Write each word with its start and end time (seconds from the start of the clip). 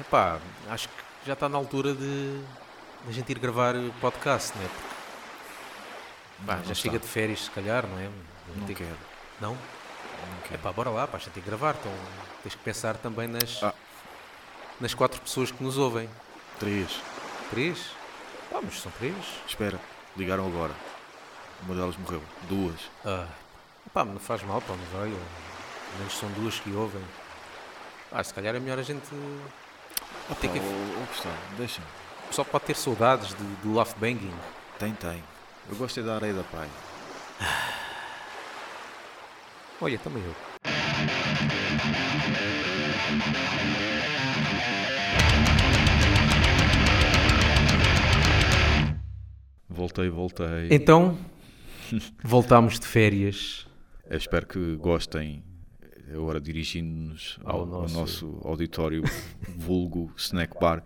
Epá, 0.00 0.38
acho 0.70 0.88
que 0.88 0.94
já 1.26 1.32
está 1.32 1.48
na 1.48 1.58
altura 1.58 1.92
de, 1.94 2.38
de 2.40 3.08
a 3.08 3.12
gente 3.12 3.30
ir 3.32 3.38
gravar 3.38 3.74
podcast, 4.00 4.56
não 4.56 4.64
é? 4.64 4.68
Porque, 4.68 6.46
pá, 6.46 6.54
Não 6.56 6.64
já 6.64 6.72
está. 6.72 6.74
chega 6.74 6.98
de 6.98 7.06
férias, 7.06 7.44
se 7.44 7.50
calhar, 7.50 7.86
não 7.86 7.98
é? 7.98 8.08
Não 8.56 8.66
quero. 8.66 8.96
Não? 9.40 9.52
Não 9.54 10.40
quero. 10.42 10.54
Epá, 10.54 10.72
bora 10.72 10.90
lá, 10.90 11.06
pá, 11.06 11.16
a 11.16 11.20
gente 11.20 11.32
tem 11.32 11.42
que 11.42 11.48
gravar. 11.48 11.74
Então 11.80 11.92
tens 12.42 12.54
que 12.54 12.62
pensar 12.62 12.96
também 12.96 13.26
nas, 13.26 13.62
Ah. 13.62 13.74
nas 14.80 14.94
quatro 14.94 15.20
pessoas 15.20 15.50
que 15.50 15.62
nos 15.62 15.76
ouvem. 15.76 16.08
Três. 16.60 17.00
Três? 17.50 17.90
Ah, 18.52 18.60
mas 18.62 18.80
são 18.80 18.90
três. 18.92 19.14
Espera, 19.46 19.78
ligaram 20.16 20.46
agora. 20.46 20.74
Uma 21.62 21.74
delas 21.74 21.96
morreu. 21.96 22.22
Duas. 22.48 22.80
Ah, 23.04 23.26
pá, 23.92 24.04
não 24.04 24.20
faz 24.20 24.42
mal, 24.44 24.60
pá, 24.60 24.74
não 24.74 24.98
vai. 25.00 25.08
Ao 25.10 25.98
menos 25.98 26.16
são 26.16 26.30
duas 26.32 26.58
que 26.60 26.70
ouvem. 26.70 27.02
Ah, 28.12 28.22
se 28.22 28.32
calhar 28.32 28.54
é 28.54 28.60
melhor 28.60 28.78
a 28.78 28.82
gente. 28.82 29.04
Tem 30.40 30.50
que- 30.52 30.58
oh, 30.60 31.06
Gustavo, 31.06 31.34
deixa-me. 31.56 31.86
Pessoal 32.28 32.44
pode 32.44 32.64
ter 32.64 32.76
saudades 32.76 33.28
de, 33.34 33.42
do 33.62 33.72
Love 33.72 33.94
Banging. 33.98 34.34
Tem, 34.78 34.92
tem. 34.94 35.22
Eu 35.68 35.76
gosto 35.76 36.00
é 36.00 36.02
da 36.02 36.16
areia 36.16 36.34
da 36.34 36.44
pai. 36.44 36.68
Olha, 39.80 39.98
também 39.98 40.22
eu. 40.22 40.34
Voltei, 49.68 50.08
voltei. 50.08 50.68
Então, 50.70 51.18
voltámos 52.22 52.78
de 52.80 52.86
férias. 52.86 53.66
Eu 54.08 54.16
espero 54.16 54.46
que 54.46 54.76
gostem, 54.76 55.42
agora 56.12 56.40
dirigindo-nos 56.40 57.38
ao, 57.44 57.56
Ao 57.56 57.60
ao 57.60 57.66
nosso- 57.66 57.94
nosso... 57.98 58.40
auditório 58.44 59.02
vulgo 59.56 60.12
snack 60.16 60.54
bar, 60.60 60.82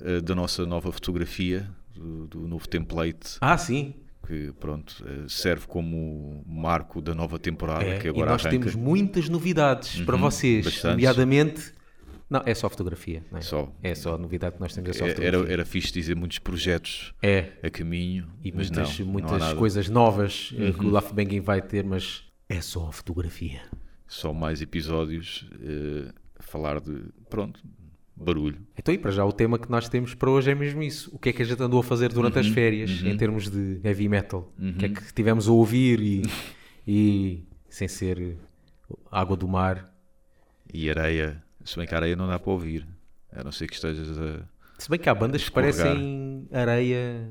eh, 0.00 0.20
da 0.20 0.34
nossa 0.34 0.64
nova 0.66 0.90
fotografia, 0.92 1.68
do, 1.94 2.26
do 2.26 2.48
novo 2.48 2.68
template, 2.68 3.36
Ah, 3.40 3.56
sim. 3.58 3.94
que 4.26 4.52
pronto, 4.60 5.04
eh, 5.06 5.24
serve 5.28 5.66
como 5.66 6.42
marco 6.46 7.00
da 7.02 7.14
nova 7.14 7.38
temporada 7.38 7.84
É, 7.84 7.98
que 7.98 8.06
e 8.06 8.10
agora 8.10 8.30
nós 8.32 8.46
arranca. 8.46 8.58
temos 8.58 8.74
muitas 8.74 9.28
novidades 9.28 10.00
para 10.02 10.14
Uhum, 10.14 10.20
vocês. 10.22 10.64
bastantes. 10.64 10.90
Nomeadamente. 10.96 11.72
Não, 12.30 12.40
é 12.46 12.54
só 12.54 12.70
fotografia. 12.70 13.24
Não 13.32 13.38
é? 13.40 13.42
Só. 13.42 13.72
é 13.82 13.92
só 13.92 14.14
a 14.14 14.18
novidade 14.18 14.54
que 14.54 14.60
nós 14.60 14.72
temos, 14.72 14.90
é 14.90 14.92
só 14.92 15.04
É, 15.04 15.08
fotografia. 15.08 15.40
Era, 15.40 15.52
era 15.52 15.64
fixe 15.64 15.92
dizer 15.92 16.14
muitos 16.14 16.38
projetos 16.38 17.12
É. 17.20 17.48
a 17.60 17.68
caminho, 17.68 18.28
E 18.44 18.52
muitas, 18.52 18.96
não, 19.00 19.04
não 19.06 19.12
muitas. 19.12 19.42
Uhum. 19.50 19.56
coisas 19.56 19.88
novas 19.88 20.54
eh, 20.56 20.70
que 20.70 20.86
o 20.86 20.88
Love 20.90 21.12
Banging 21.12 21.40
vai 21.40 21.60
ter, 21.60 21.84
mas 21.84 22.22
é 22.48 22.60
só 22.60 22.86
a 22.86 22.92
fotografia. 22.92 23.60
Só 24.10 24.32
mais 24.34 24.60
episódios 24.60 25.48
a 26.36 26.42
falar 26.42 26.80
de, 26.80 27.00
pronto, 27.28 27.60
barulho. 28.16 28.58
Então, 28.76 28.92
e 28.92 28.98
para 28.98 29.12
já, 29.12 29.24
o 29.24 29.32
tema 29.32 29.56
que 29.56 29.70
nós 29.70 29.88
temos 29.88 30.14
para 30.16 30.28
hoje 30.28 30.50
é 30.50 30.54
mesmo 30.54 30.82
isso. 30.82 31.14
O 31.14 31.18
que 31.18 31.28
é 31.28 31.32
que 31.32 31.42
a 31.42 31.44
gente 31.44 31.62
andou 31.62 31.78
a 31.78 31.82
fazer 31.84 32.12
durante 32.12 32.34
Uhum, 32.34 32.40
as 32.40 32.48
férias, 32.48 32.90
em 33.04 33.16
termos 33.16 33.48
de 33.48 33.80
heavy 33.84 34.08
metal? 34.08 34.52
O 34.58 34.74
que 34.74 34.86
é 34.86 34.88
que 34.88 35.14
tivemos 35.14 35.46
a 35.48 35.52
ouvir 35.52 36.00
e, 36.00 36.22
e 36.84 37.44
sem 37.68 37.86
ser 37.86 38.36
água 39.12 39.36
do 39.36 39.46
mar? 39.46 39.94
E 40.74 40.90
areia, 40.90 41.40
se 41.64 41.76
bem 41.76 41.86
que 41.86 41.94
a 41.94 41.98
areia 41.98 42.16
não 42.16 42.26
dá 42.26 42.36
para 42.36 42.50
ouvir, 42.50 42.84
a 43.32 43.44
não 43.44 43.52
ser 43.52 43.68
que 43.68 43.74
estejas 43.74 44.18
a... 44.18 44.42
Se 44.76 44.90
bem 44.90 44.98
que 44.98 45.08
há 45.08 45.14
bandas 45.14 45.44
que 45.44 45.52
parecem 45.52 46.48
areia. 46.52 47.30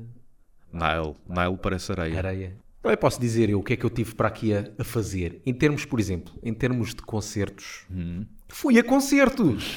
Nile, 0.72 1.14
Nile 1.28 1.58
parece 1.60 1.92
areia. 1.92 2.16
areia. 2.16 2.56
Então, 2.80 2.90
eu 2.90 2.96
posso 2.96 3.20
dizer 3.20 3.48
eu 3.50 3.60
o 3.60 3.62
que 3.62 3.74
é 3.74 3.76
que 3.76 3.84
eu 3.84 3.90
tive 3.90 4.14
para 4.14 4.26
aqui 4.28 4.54
a, 4.54 4.70
a 4.78 4.84
fazer. 4.84 5.40
Em 5.44 5.52
termos, 5.52 5.84
por 5.84 6.00
exemplo, 6.00 6.32
em 6.42 6.52
termos 6.54 6.94
de 6.94 7.02
concertos, 7.02 7.84
Uhum. 7.90 8.24
fui 8.48 8.78
a 8.78 8.82
concertos. 8.84 9.76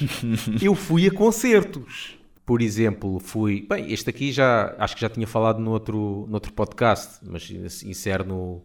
eu 0.62 0.74
fui 0.74 1.06
a 1.06 1.10
concertos. 1.12 2.18
Por 2.46 2.60
exemplo, 2.60 3.18
fui. 3.20 3.66
Bem, 3.68 3.90
este 3.92 4.10
aqui 4.10 4.30
já 4.32 4.74
acho 4.78 4.94
que 4.94 5.00
já 5.00 5.08
tinha 5.08 5.26
falado 5.26 5.58
no 5.60 5.70
outro, 5.70 6.26
no 6.28 6.34
outro 6.34 6.52
podcast, 6.52 7.18
mas 7.26 7.50
insere 7.82 8.22
no, 8.24 8.62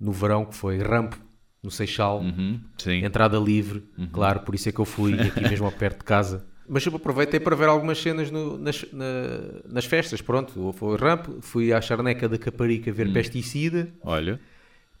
no 0.00 0.10
verão, 0.12 0.44
que 0.46 0.54
foi 0.54 0.78
Rampo, 0.78 1.18
no 1.62 1.70
Seixal. 1.70 2.20
Uhum, 2.20 2.60
sim, 2.78 3.04
Entrada 3.04 3.38
livre, 3.38 3.84
claro, 4.12 4.40
por 4.40 4.54
isso 4.54 4.68
é 4.68 4.72
que 4.72 4.78
eu 4.78 4.84
fui 4.86 5.14
aqui 5.20 5.40
mesmo 5.42 5.66
ao 5.66 5.72
perto 5.72 5.98
de 5.98 6.04
casa. 6.04 6.46
Mas 6.68 6.86
aproveitei 6.86 7.38
para 7.40 7.54
ver 7.54 7.68
algumas 7.68 7.98
cenas 8.00 8.30
no- 8.30 8.56
nas, 8.58 8.84
na- 8.92 9.60
nas 9.68 9.84
festas, 9.84 10.20
pronto. 10.22 10.72
Foi 10.72 10.96
ramp, 10.96 11.26
fui 11.40 11.72
à 11.72 11.80
charneca 11.80 12.28
da 12.28 12.38
Caparica 12.38 12.90
ver 12.92 13.12
pesticida, 13.12 13.92
olha, 14.02 14.40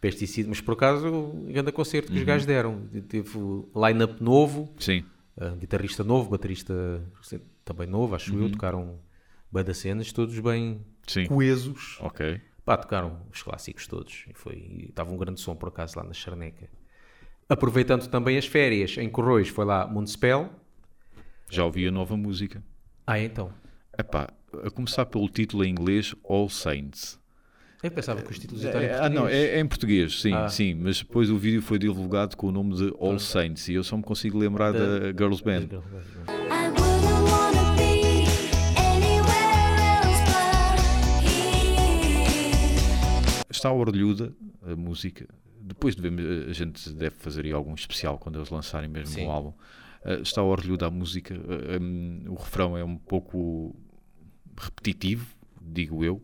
pesticida, 0.00 0.48
mas 0.48 0.60
por 0.60 0.72
acaso, 0.74 1.32
grande 1.46 1.72
concerto 1.72 2.12
que 2.12 2.18
os 2.18 2.24
gajos 2.24 2.46
deram. 2.46 2.82
Teve 3.08 3.38
line-up 3.74 4.22
novo, 4.22 4.72
sim, 4.78 5.04
ah, 5.40 5.54
guitarrista 5.58 6.04
novo, 6.04 6.28
baterista 6.30 7.02
também 7.64 7.86
novo, 7.86 8.14
acho 8.14 8.36
eu, 8.38 8.50
tocaram 8.50 8.98
bem 9.50 9.64
das 9.64 9.78
cenas, 9.78 10.12
todos 10.12 10.38
bem 10.40 10.80
sim, 11.06 11.24
coesos. 11.26 11.96
ok. 12.00 12.40
Pá, 12.64 12.76
tocaram 12.76 13.20
os 13.32 13.42
clássicos 13.42 13.86
todos. 13.86 14.24
E 14.28 14.34
foi, 14.34 14.54
e 14.54 14.86
estava 14.88 15.10
um 15.12 15.16
grande 15.18 15.40
som 15.40 15.54
por 15.54 15.68
acaso 15.68 15.98
lá 15.98 16.04
na 16.04 16.12
Charneca. 16.14 16.66
Aproveitando 17.48 18.06
também 18.08 18.38
as 18.38 18.46
férias 18.46 18.96
em 18.96 19.08
Corroios, 19.08 19.48
foi 19.48 19.64
lá 19.66 19.86
Municipal. 19.86 20.50
Já 21.50 21.64
ouvi 21.64 21.86
a 21.86 21.90
nova 21.90 22.16
música. 22.16 22.62
Ah, 23.06 23.18
então. 23.18 23.52
Epá, 23.98 24.28
a 24.64 24.70
começar 24.70 25.06
pelo 25.06 25.28
título 25.28 25.64
em 25.64 25.70
inglês, 25.70 26.14
All 26.28 26.48
Saints. 26.48 27.18
Eu 27.82 27.90
pensava 27.90 28.22
que 28.22 28.30
os 28.30 28.38
títulos 28.38 28.64
eram 28.64 28.80
em 28.80 28.84
É, 28.86 28.94
ah, 28.98 29.08
não, 29.10 29.22
português. 29.22 29.44
é, 29.50 29.56
é 29.56 29.60
em 29.60 29.66
português, 29.68 30.20
sim, 30.22 30.32
Ah. 30.32 30.48
sim, 30.48 30.74
mas 30.74 30.98
depois 31.00 31.30
o 31.30 31.36
vídeo 31.36 31.60
foi 31.60 31.78
divulgado 31.78 32.34
com 32.36 32.46
o 32.48 32.52
nome 32.52 32.74
de 32.76 32.92
All 32.98 33.18
Saints 33.18 33.68
e 33.68 33.74
eu 33.74 33.84
só 33.84 33.96
me 33.96 34.02
consigo 34.02 34.38
lembrar 34.38 34.72
da 34.72 35.08
Girls 35.08 35.44
Band. 35.44 35.68
Está 43.50 43.72
orelhuda 43.72 44.32
a 44.62 44.74
música. 44.76 45.26
Depois 45.60 45.94
devemos, 45.94 46.48
a 46.48 46.52
gente 46.52 46.90
deve 46.92 47.14
fazer 47.16 47.44
aí 47.44 47.52
algum 47.52 47.74
especial 47.74 48.18
quando 48.18 48.38
eles 48.38 48.50
lançarem 48.50 48.88
mesmo 48.88 49.14
Sim. 49.14 49.26
o 49.26 49.30
álbum. 49.30 49.52
Uh, 50.04 50.22
está 50.22 50.42
orelhuda 50.42 50.86
a 50.86 50.90
música. 50.90 51.34
uh, 51.34 51.82
um, 51.82 52.24
o 52.28 52.34
refrão 52.34 52.76
é 52.76 52.84
um 52.84 52.96
pouco 52.96 53.74
repetitivo, 54.58 55.26
digo 55.60 56.04
eu. 56.04 56.22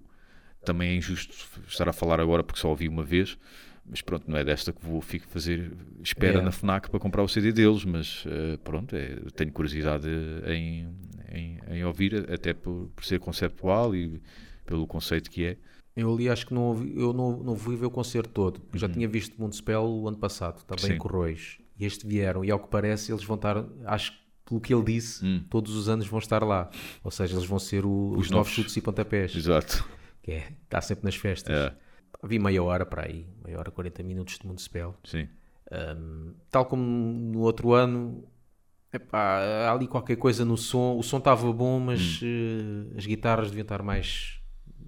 Também 0.65 0.91
é 0.91 0.97
injusto 0.97 1.35
estar 1.67 1.89
a 1.89 1.93
falar 1.93 2.21
agora 2.21 2.43
porque 2.45 2.61
só 2.61 2.69
ouvi 2.69 2.87
uma 2.89 3.03
vez. 3.03 3.39
Mas 3.87 4.03
pronto, 4.03 4.31
não 4.31 4.37
é 4.37 4.45
desta 4.45 4.73
que 4.73 4.85
vou 4.85 5.01
fico 5.01 5.27
fazer 5.29 5.73
espera 6.03 6.39
É. 6.39 6.43
na 6.43 6.53
FNAC 6.53 6.91
para 6.91 7.01
comprar 7.01 7.23
o 7.23 7.29
CD 7.29 7.51
deles. 7.51 7.85
Mas 7.85 8.25
uh, 8.27 8.59
pronto, 8.63 8.95
é, 8.95 9.17
tenho 9.35 9.51
curiosidade 9.51 10.07
em, 10.47 10.87
em, 11.33 11.59
em 11.71 11.85
ouvir, 11.85 12.31
até 12.31 12.53
por, 12.53 12.91
por 12.95 13.05
ser 13.05 13.19
conceptual 13.19 13.95
e 13.97 14.21
pelo 14.67 14.87
conceito 14.87 15.31
que 15.31 15.45
é. 15.45 15.57
Eu 15.97 16.13
ali 16.15 16.29
acho 16.29 16.47
que 16.47 16.55
não, 16.55 16.63
ouvi, 16.65 16.93
eu 16.97 17.13
não, 17.13 17.43
não 17.43 17.57
fui 17.57 17.75
ver 17.75 17.87
o 17.87 17.91
concerto 17.91 18.29
todo. 18.31 18.61
porque 18.61 18.79
Já 18.79 18.89
tinha 18.89 19.09
visto 19.09 19.41
Municipal 19.41 19.91
o 19.91 20.07
ano 20.07 20.19
passado, 20.19 20.63
também 20.65 20.85
Uhum. 20.85 20.89
Sim. 20.91 20.95
em 20.95 20.99
Corroios. 20.99 21.59
E 21.81 21.85
este 21.87 22.07
vieram. 22.07 22.45
E 22.45 22.51
ao 22.51 22.59
que 22.61 22.69
parece, 22.69 23.11
eles 23.11 23.25
vão 23.25 23.37
estar, 23.37 23.65
acho 23.87 24.13
que 24.13 24.19
pelo 24.45 24.61
que 24.61 24.75
ele 24.75 24.83
disse, 24.85 25.25
todos 25.49 25.75
os 25.77 25.89
anos 25.89 26.07
vão 26.07 26.19
estar 26.19 26.43
lá. 26.45 26.69
Ou 27.05 27.11
seja, 27.11 27.35
eles 27.37 27.47
vão 27.47 27.59
ser 27.59 27.85
o- 27.87 28.11
os, 28.11 28.17
Hum. 28.17 28.21
Os 28.21 28.31
novos 28.31 28.53
chutes 28.53 28.77
e 28.77 28.81
pontapés. 28.81 29.35
Exato. 29.35 29.85
Que 30.23 30.33
é, 30.33 30.53
está 30.65 30.81
sempre 30.81 31.05
nas 31.05 31.15
festas. 31.17 31.57
É. 31.57 31.75
Vi 32.27 32.39
meia 32.39 32.63
hora 32.63 32.85
para 32.85 33.07
aí, 33.07 33.27
meia 33.45 33.59
hora, 33.59 33.71
40 33.71 34.03
minutos 34.03 34.39
de 34.39 34.47
Municipal. 34.47 34.99
Sim. 35.05 35.27
Um, 35.73 36.35
tal 36.51 36.67
como 36.67 36.83
no 36.85 37.39
outro 37.41 37.73
ano, 37.73 38.25
epá, 38.93 39.39
há 39.69 39.73
ali 39.73 39.87
qualquer 39.87 40.17
coisa 40.17 40.45
no 40.45 40.57
som. 40.59 40.97
O 40.99 41.03
som 41.03 41.19
estava 41.19 41.51
bom, 41.53 41.79
mas 41.79 42.21
eh, 42.23 42.99
as 42.99 43.07
guitarras 43.07 43.49
deviam 43.51 43.63
estar 43.63 43.83
mais, 43.83 44.41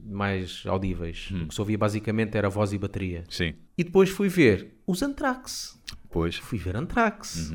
mais 0.04 0.64
audíveis. 0.66 1.31
O 1.31 1.47
que 1.47 1.54
se 1.54 1.60
ouvia 1.60 1.78
basicamente 1.78 2.36
era 2.36 2.50
voz 2.50 2.72
e 2.72 2.78
bateria. 2.78 3.22
Sim. 3.31 3.54
E 3.78 3.84
depois 3.84 4.10
fui 4.10 4.28
ver 4.28 4.76
os 4.86 5.02
Anthrax. 5.02 5.81
Pois. 6.12 6.37
Fui 6.37 6.59
ver 6.59 6.77
Anthrax. 6.77 7.50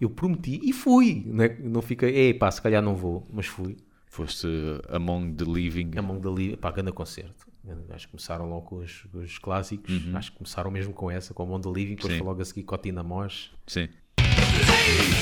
Eu 0.00 0.08
prometi 0.08 0.58
e 0.62 0.72
fui. 0.72 1.22
Não, 1.26 1.44
é- 1.44 1.58
não 1.60 1.82
fiquei, 1.82 2.08
ei 2.14 2.32
pá, 2.34 2.50
se 2.50 2.62
calhar 2.62 2.82
não 2.82 2.94
vou, 2.96 3.28
mas 3.30 3.44
fui. 3.46 3.76
Foste 4.06 4.48
Among 4.88 5.34
the 5.34 5.44
Living. 5.44 5.90
Among 5.98 6.20
the 6.22 6.28
Li- 6.30 6.56
pá, 6.56 6.70
grande 6.70 6.92
concerto. 6.92 7.46
Acho 7.90 8.06
que 8.06 8.12
começaram 8.12 8.48
logo 8.48 8.62
com 8.62 8.76
os, 8.76 9.02
com 9.12 9.18
os 9.18 9.38
clássicos. 9.38 9.92
Acho 10.14 10.32
que 10.32 10.38
começaram 10.38 10.70
mesmo 10.70 10.92
com 10.94 11.10
essa, 11.10 11.34
com 11.34 11.42
Among 11.42 11.62
the 11.62 11.68
Living. 11.78 11.94
Depois 11.96 12.14
Sim. 12.14 12.18
foi 12.18 12.26
logo 12.26 12.40
a 12.40 12.44
seguir 12.44 12.62
Cotina 12.64 13.02
Mosh. 13.02 13.50
Sim. 13.66 13.88
Disease, 14.18 15.14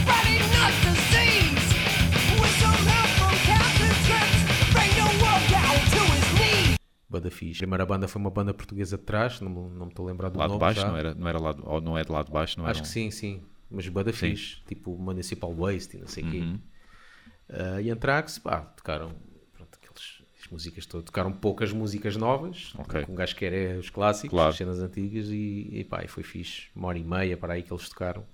spreading 0.00 0.42
not 0.52 0.72
disease. 0.82 1.25
Fixe. 7.30 7.58
A 7.60 7.62
primeira 7.66 7.86
banda 7.86 8.08
foi 8.08 8.20
uma 8.20 8.30
banda 8.30 8.52
portuguesa 8.52 8.96
de 8.98 9.04
trás, 9.04 9.40
não, 9.40 9.48
me- 9.50 9.70
não 9.78 9.86
me 9.86 9.92
estou 9.92 10.06
a 10.06 10.10
lembrar 10.10 10.28
do 10.28 10.38
Lá 10.38 10.44
de 10.46 10.48
nome 10.50 10.60
baixo, 10.60 10.80
já. 10.80 10.88
não 10.88 10.96
era, 10.96 11.14
não 11.14 11.28
era 11.28 11.38
lá, 11.38 11.54
ou 11.62 11.80
não 11.80 11.96
é 11.96 12.04
de 12.04 12.10
lá 12.12 12.22
de 12.22 12.30
baixo, 12.30 12.58
não 12.58 12.66
Acho 12.66 12.78
era 12.80 12.82
que 12.82 12.88
um- 12.88 12.92
sim, 12.92 13.10
sim. 13.10 13.42
Mas 13.70 13.86
fixe, 14.36 14.60
tipo 14.66 14.96
Municipal 14.96 15.52
Waste 15.54 15.96
e 15.96 16.00
não 16.00 16.06
sei 16.08 16.22
o 16.22 16.26
Uhum. 16.26 16.32
quê. 16.32 16.60
Ah, 17.48 17.80
e 17.80 17.90
Anthrax, 17.90 18.38
pá, 18.38 18.60
tocaram 18.60 19.12
pronto, 19.52 19.78
aqueles, 19.80 20.22
as 20.40 20.48
músicas 20.50 20.86
todas. 20.86 21.04
Tocaram 21.06 21.32
poucas 21.32 21.72
músicas 21.72 22.16
novas, 22.16 22.72
Ok. 22.78 23.04
que 23.04 23.10
um 23.10 23.14
gajo 23.14 23.34
quer 23.36 23.52
é 23.52 23.76
os 23.76 23.90
clássicos, 23.90 24.30
Claro. 24.30 24.50
as 24.50 24.56
cenas 24.56 24.80
antigas 24.80 25.28
e, 25.28 25.68
e 25.72 25.84
pá, 25.84 26.04
e 26.04 26.08
foi 26.08 26.22
fixe. 26.22 26.68
Uma 26.74 26.88
hora 26.88 26.98
e 26.98 27.04
meia 27.04 27.36
para 27.36 27.54
aí 27.54 27.62
que 27.62 27.72
eles 27.72 27.88
tocaram. 27.88 28.24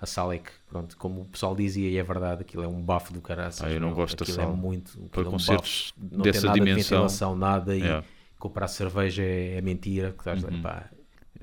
A 0.00 0.06
sala 0.06 0.34
é 0.34 0.38
que, 0.38 0.50
pronto, 0.68 0.96
como 0.96 1.22
o 1.22 1.24
pessoal 1.26 1.54
dizia, 1.56 1.88
e 1.88 1.96
é 1.96 2.02
verdade, 2.02 2.42
aquilo 2.42 2.62
é 2.62 2.68
um 2.68 2.80
bafo 2.82 3.12
do 3.12 3.20
caraças. 3.20 3.62
Ah, 3.66 3.70
eu 3.70 3.80
não 3.80 3.88
meu. 3.88 3.96
gosto 3.96 4.24
da 4.24 4.32
sala. 4.32 4.52
é 4.52 4.56
muito. 4.56 4.98
Para 5.10 5.22
é 5.22 5.28
um 5.28 5.30
concertos 5.32 5.92
bafo. 5.96 6.14
não 6.16 6.22
dessa 6.22 6.40
tem 6.40 6.48
nada 6.48 6.58
dimensão. 6.60 6.76
de 6.76 6.82
ventilação, 6.90 7.36
nada, 7.36 7.76
e 7.76 7.82
É. 7.82 8.04
comprar 8.38 8.68
cerveja 8.68 9.22
é, 9.22 9.56
é 9.56 9.60
mentira. 9.60 10.12
Que 10.12 10.18
estás, 10.20 10.42
Uhum. 10.44 10.62
pá, 10.62 10.88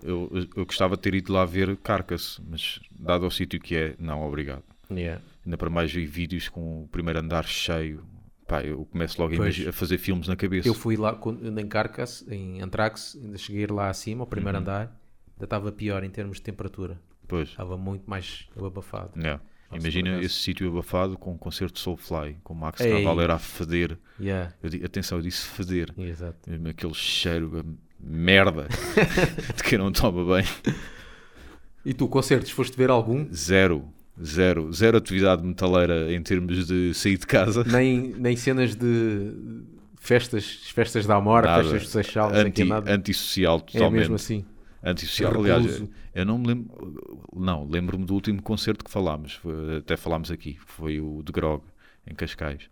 Eu, 0.04 0.30
eu- 0.56 0.66
gostava 0.66 0.96
de 0.98 1.02
ter 1.04 1.16
ido 1.16 1.32
lá 1.32 1.46
ver 1.46 1.76
Carcass, 1.78 2.42
mas 2.50 2.80
dado 2.92 3.24
ao 3.24 3.32
sítio 3.32 3.60
que 3.62 3.76
é, 3.76 3.96
não, 3.98 4.24
obrigado. 4.28 4.64
yeah. 4.92 5.22
Ainda 5.46 5.58
para 5.58 5.70
mais 5.70 5.92
vi 5.92 6.06
vídeos 6.06 6.50
com 6.50 6.84
o 6.84 6.88
primeiro 6.90 7.20
andar 7.20 7.46
cheio. 7.46 8.04
Pá, 8.48 8.62
eu 8.62 8.86
começo 8.92 9.20
logo 9.22 9.34
a, 9.42 9.48
a 9.48 9.72
fazer 9.72 9.98
filmes 9.98 10.28
na 10.28 10.36
cabeça. 10.36 10.68
Eu 10.68 10.74
fui 10.74 10.98
lá 10.98 11.18
em 11.60 11.68
Carcass, 11.68 12.26
em 12.30 12.62
Antrax, 12.62 13.18
ainda 13.22 13.38
cheguei 13.38 13.66
lá 13.68 13.90
acima, 13.90 14.22
ao 14.22 14.26
Uhum. 14.26 14.30
primeiro 14.30 14.58
andar, 14.58 14.82
ainda 15.34 15.46
estava 15.46 15.72
pior 15.72 16.04
em 16.04 16.10
termos 16.10 16.38
de 16.38 16.44
temperatura. 16.44 17.00
Pois. 17.28 17.50
Estava 17.50 17.78
muito 17.78 18.10
mais 18.10 18.48
abafado. 18.58 19.12
Yeah. 19.20 19.42
Nossa, 19.72 19.82
Imagina 19.84 20.22
esse 20.22 20.36
sítio 20.36 20.70
abafado 20.70 21.18
com 21.18 21.34
um 21.34 21.38
concerto 21.38 21.74
de 21.74 21.80
Soulfly, 21.80 22.38
com 22.44 22.54
o 22.54 22.58
Max 22.58 22.80
Ei. 22.82 23.06
A 23.06 23.40
feder. 23.40 23.98
Yeah. 24.20 24.54
Eu 24.62 24.70
di- 24.70 24.84
atenção, 24.86 25.18
eu 25.18 25.22
disse 25.24 25.46
feder. 25.48 25.92
Exato. 25.98 26.38
Aquele 26.70 26.94
cheiro 26.94 27.66
merda 28.00 28.68
de 29.56 29.64
quem 29.64 29.78
não 29.80 29.92
toma 29.92 30.36
bem. 30.36 30.46
E 31.84 31.94
tu, 31.94 32.08
concertos, 32.08 32.52
foste 32.52 32.78
ver 32.78 32.90
algum? 32.90 33.28
Zero, 33.34 33.86
zero, 34.24 34.72
zero 34.72 34.98
atividade 34.98 35.44
metaleira 35.44 36.12
em 36.14 36.22
termos 36.22 36.68
de 36.68 36.94
sair 36.94 37.18
de 37.18 37.26
casa. 37.28 37.64
Nem, 37.64 38.14
nem 38.18 38.36
cenas 38.36 38.76
de 38.76 39.32
festas, 40.00 40.46
festas 40.74 41.06
da 41.06 41.16
Amora, 41.16 41.56
festas 41.64 41.82
de 41.84 41.88
Seixal, 41.90 42.32
Anti, 42.34 42.64
nada. 42.64 42.94
antissocial, 42.94 43.58
É 43.58 43.72
totalmente. 43.72 44.00
mesmo 44.02 44.16
assim. 44.16 44.46
Antissocial. 44.86 45.32
Recluso. 45.32 45.54
Aliás, 45.54 45.84
eu 46.14 46.26
não 46.26 46.38
me 46.38 46.48
lembro. 46.48 47.20
Não, 47.36 47.66
lembro-me 47.68 48.06
do 48.06 48.14
último 48.14 48.42
concerto 48.42 48.86
que 48.86 48.92
falámos. 48.92 49.40
até 49.80 49.98
falámos 49.98 50.30
aqui. 50.32 50.58
Foi 50.66 51.00
o 51.02 51.24
de 51.24 51.32
Grog, 51.32 51.64
em 52.06 52.14
Cascais. 52.14 52.70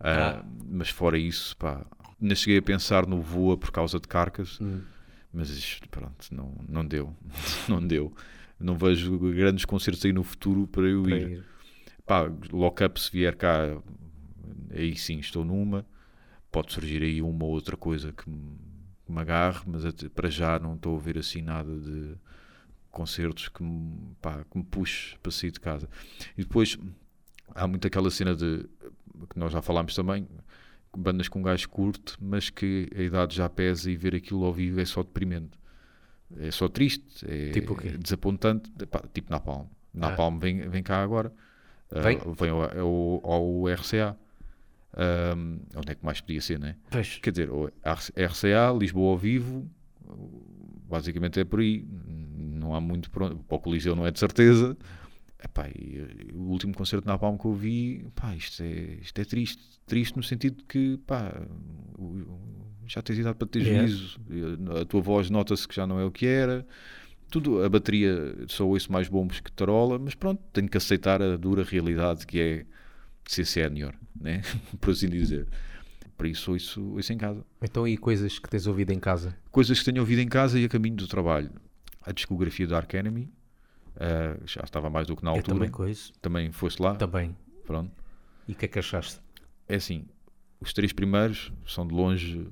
Ah, 0.00 0.40
Ah. 0.40 0.44
Mas 0.68 0.88
fora 0.90 1.16
isso, 1.16 1.56
pá. 1.56 1.86
Ainda 2.20 2.34
cheguei 2.34 2.58
a 2.58 2.62
pensar 2.62 3.06
no 3.06 3.20
Voa 3.20 3.56
por 3.56 3.70
causa 3.70 3.98
de 4.00 4.08
Carcas. 4.08 4.58
Hum. 4.60 4.80
Mas 5.32 5.48
isto, 5.50 5.88
pronto, 5.88 6.28
não, 6.32 6.52
não 6.68 6.84
deu. 6.84 7.14
não 7.68 7.86
deu. 7.86 8.12
Não 8.60 8.76
vejo 8.76 9.16
grandes 9.18 9.64
concertos 9.64 10.04
aí 10.04 10.12
no 10.12 10.22
futuro 10.22 10.66
para 10.66 10.82
eu 10.84 11.02
Para 11.04 11.16
ir. 11.16 11.30
ir. 11.30 11.44
Pá, 12.04 12.30
lock-up 12.52 13.00
se 13.00 13.10
vier 13.12 13.34
cá, 13.36 13.76
aí 14.70 14.96
sim 14.96 15.18
estou 15.20 15.44
numa. 15.44 15.86
Pode 16.50 16.72
surgir 16.72 17.02
aí 17.02 17.22
uma 17.22 17.44
ou 17.44 17.50
outra 17.52 17.76
coisa 17.76 18.12
que 18.12 18.28
que 19.12 19.14
me 19.14 19.20
agarre, 19.20 19.60
mas 19.66 19.84
até- 19.84 20.08
para 20.08 20.30
já 20.30 20.58
não 20.58 20.74
estou 20.74 20.96
a 20.96 21.00
ver 21.00 21.18
assim 21.18 21.42
nada 21.42 21.74
de 21.78 22.14
concertos 22.90 23.48
que 23.48 23.62
me, 23.62 24.14
pá, 24.20 24.44
que 24.50 24.58
me 24.58 24.64
puxe 24.64 25.16
para 25.22 25.30
sair 25.32 25.50
de 25.50 25.60
casa. 25.60 25.88
E 26.36 26.42
depois 26.42 26.78
há 27.54 27.66
muito 27.66 27.86
aquela 27.86 28.10
cena 28.10 28.34
de 28.34 28.66
que 29.30 29.38
nós 29.38 29.52
já 29.52 29.62
falámos 29.62 29.94
também, 29.94 30.26
bandas 30.96 31.28
com 31.28 31.38
um 31.38 31.42
gajo 31.42 31.68
curto, 31.68 32.16
mas 32.20 32.50
que 32.50 32.88
a 32.96 33.00
idade 33.02 33.34
já 33.36 33.48
pesa 33.48 33.90
e 33.90 33.96
ver 33.96 34.14
aquilo 34.14 34.44
ao 34.44 34.52
vivo 34.52 34.80
é 34.80 34.84
só 34.84 35.02
deprimente. 35.02 35.58
É 36.38 36.50
só 36.50 36.66
triste, 36.68 37.24
é 37.28 37.50
Tipo 37.50 37.76
quê? 37.76 37.90
desapontante, 37.90 38.70
pá, 38.86 39.02
tipo 39.12 39.30
Napalm. 39.30 39.66
Napalm 39.92 40.38
vem, 40.38 40.68
vem 40.68 40.82
cá 40.82 41.02
agora, 41.02 41.32
Ah. 41.94 42.00
Vem? 42.00 42.16
Uh, 42.18 42.32
vem 42.32 42.48
ao, 42.50 42.62
ao, 42.78 43.30
ao 43.32 43.68
RCA. 43.68 44.16
Um, 44.96 45.60
onde 45.76 45.92
é 45.92 45.94
que 45.94 46.04
mais 46.04 46.20
podia 46.20 46.40
ser, 46.40 46.58
né? 46.58 46.76
Pois. 46.90 47.16
Quer 47.22 47.30
dizer, 47.30 47.48
RCA, 48.14 48.72
Lisboa 48.78 49.12
ao 49.12 49.18
vivo, 49.18 49.66
basicamente 50.88 51.40
é 51.40 51.44
por 51.44 51.60
aí. 51.60 51.84
Não 52.36 52.74
há 52.74 52.80
muito 52.80 53.10
para 53.10 53.26
onde- 53.26 53.36
para 53.42 53.56
o 53.56 53.60
Coliseu, 53.60 53.96
não 53.96 54.06
é 54.06 54.10
de 54.10 54.18
certeza. 54.18 54.76
Epá, 55.42 55.66
e, 55.68 56.30
o 56.34 56.42
último 56.50 56.72
concerto 56.74 57.06
na 57.06 57.18
Palma 57.18 57.36
que 57.38 57.44
eu 57.46 57.54
vi, 57.54 58.06
pá, 58.14 58.34
isto 58.36 58.62
é, 58.62 58.98
isto 59.00 59.18
é 59.20 59.24
triste. 59.24 59.62
Triste 59.86 60.16
no 60.16 60.22
sentido 60.22 60.58
de 60.58 60.64
que, 60.64 60.98
pá, 61.06 61.34
já 62.86 63.02
tens 63.02 63.18
idade 63.18 63.36
para 63.36 63.48
ter 63.48 63.60
Yeah. 63.62 63.86
juízo, 63.88 64.20
e 64.30 64.80
a 64.80 64.84
tua 64.84 65.00
voz 65.00 65.30
nota-se 65.30 65.66
que 65.66 65.74
já 65.74 65.86
não 65.86 65.98
é 65.98 66.04
o 66.04 66.10
que 66.12 66.26
era. 66.26 66.66
Tudo, 67.30 67.64
a 67.64 67.68
bateria, 67.68 68.36
só 68.46 68.66
ouço 68.68 68.92
mais 68.92 69.08
bombos 69.08 69.40
que 69.40 69.50
tarola, 69.50 69.98
mas 69.98 70.14
pronto, 70.14 70.40
tenho 70.52 70.68
que 70.68 70.76
aceitar 70.76 71.20
a 71.22 71.36
dura 71.36 71.64
realidade 71.64 72.26
que 72.26 72.38
é 72.40 72.66
ser 73.26 73.44
sénior, 73.44 73.94
né? 74.18 74.42
por 74.80 74.90
assim 74.90 75.08
dizer. 75.08 75.46
Por 76.16 76.26
isso, 76.26 76.52
ouço, 76.52 76.82
ouço 76.94 77.12
em 77.12 77.18
casa 77.18 77.44
Então, 77.60 77.86
e 77.88 77.96
coisas 77.96 78.38
que 78.38 78.48
tens 78.48 78.66
ouvido 78.66 78.92
em 78.92 79.00
casa? 79.00 79.36
coisas 79.50 79.78
que 79.78 79.84
tenho 79.84 80.00
ouvido 80.00 80.20
em 80.20 80.28
casa 80.28 80.58
e 80.58 80.64
a 80.64 80.68
caminho 80.68 80.96
do 80.96 81.06
trabalho. 81.08 81.50
A 82.04 82.12
discografia 82.12 82.66
da 82.66 82.76
Ark 82.76 82.94
Enemy, 82.96 83.32
eh, 83.96 84.36
já 84.44 84.60
estava 84.62 84.88
mais 84.90 85.06
do 85.06 85.16
que 85.16 85.24
na 85.24 85.30
Eu 85.30 85.36
altura. 85.36 85.54
também 85.56 85.70
coisa. 85.70 86.12
Também 86.20 86.52
foste 86.52 86.80
lá. 86.82 86.94
Também. 86.96 87.36
Pronto. 87.66 87.90
E 88.46 88.52
o 88.52 88.54
que 88.54 88.66
é 88.66 88.68
que 88.68 88.78
achaste? 88.78 89.20
É 89.68 89.76
assim, 89.76 90.04
os 90.60 90.72
três 90.72 90.92
primeiros 90.92 91.52
são 91.66 91.86
de 91.86 91.94
longe 91.94 92.46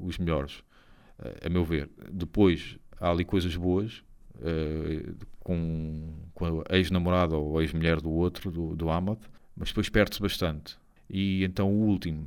os 0.00 0.18
melhores, 0.18 0.62
eh, 1.18 1.46
a 1.46 1.48
meu 1.48 1.64
ver. 1.64 1.88
Depois 2.10 2.78
há 3.00 3.10
ali 3.10 3.24
coisas 3.24 3.54
boas, 3.56 4.02
eh, 4.42 5.12
com, 5.40 6.12
com 6.34 6.62
a 6.68 6.76
ex-namorada 6.76 7.36
ou 7.36 7.60
ex-mulher 7.62 8.00
do 8.00 8.10
outro, 8.10 8.50
do, 8.50 8.74
do 8.74 8.90
Ahmad, 8.90 9.18
mas 9.56 9.68
depois 9.68 9.88
perde-se 9.88 10.20
bastante. 10.20 10.76
E 11.08 11.44
então 11.44 11.70
o 11.70 11.86
último 11.86 12.26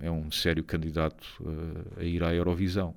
é 0.00 0.10
um 0.10 0.30
sério 0.30 0.64
candidato 0.64 1.26
eh, 1.44 2.00
a 2.00 2.04
ir 2.04 2.22
à 2.22 2.34
Eurovisão. 2.34 2.94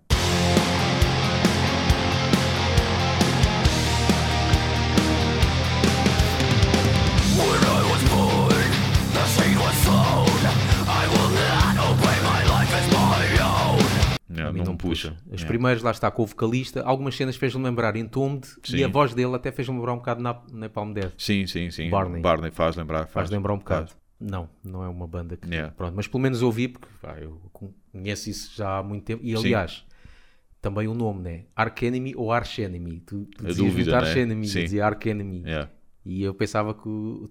Mim 14.54 14.60
não, 14.60 14.66
não 14.68 14.72
me 14.74 14.78
puxa. 14.80 15.16
Os 15.32 15.44
É. 15.44 15.46
primeiros, 15.46 15.84
lá 15.84 15.92
está, 15.92 16.10
com 16.12 16.24
o 16.24 16.26
vocalista, 16.26 16.82
algumas 16.84 17.16
cenas 17.16 17.36
fez-me 17.36 17.64
lembrar 17.64 17.96
Entombed 17.96 18.48
e 18.64 18.68
Sim. 18.68 18.84
a 18.84 18.88
voz 18.88 19.14
dele 19.14 19.36
até 19.36 19.52
fez-me 19.52 19.76
lembrar 19.76 19.94
um 19.94 19.98
bocado 19.98 20.22
na, 20.22 20.70
Palm 20.70 20.94
Dead. 20.94 21.12
Sim, 21.18 21.46
sim, 21.48 21.70
sim. 21.72 21.90
Barney. 21.90 22.22
faz 22.52 22.76
lembrar. 22.76 23.00
Faz 23.00 23.12
Faz, 23.12 23.30
lembrar 23.30 23.54
um 23.54 23.58
bocado. 23.58 23.88
faz. 23.88 23.98
Não, 24.20 24.48
não 24.64 24.84
é 24.84 24.88
uma 24.88 25.06
banda 25.08 25.36
que. 25.36 25.50
Yeah. 25.50 25.74
Pronto, 25.76 25.94
mas 25.96 26.08
pelo 26.08 26.24
menos 26.24 26.42
ouvi, 26.42 26.70
porque 26.70 26.88
pá, 27.02 27.18
eu 27.20 27.42
conheço 27.92 28.30
isso 28.30 28.56
já 28.56 28.78
há 28.78 28.84
muito 28.84 29.04
tempo. 29.04 29.22
E 29.24 29.32
Sim. 29.36 29.38
aliás, 29.48 29.84
também 30.62 30.88
o 30.88 30.94
nome, 30.94 31.22
né? 31.22 31.44
Arch 31.54 31.84
Enemy 31.84 32.14
ou 32.16 32.32
Arch 32.32 32.60
Enemy? 32.60 33.02
Tu, 33.02 33.26
tu 33.26 33.46
dizias 33.46 33.58
dúvida, 33.58 33.92
muito 33.92 33.96
Arch 33.96 34.16
né? 34.16 34.22
Enemy, 34.22 34.48
Sim. 34.48 34.64
dizia 34.64 34.86
Arch 34.86 35.06
Enemy. 35.08 35.42
Yeah. 35.46 35.70
E 36.06 36.22
eu 36.24 36.34
pensava 36.34 36.74
que 36.74 36.82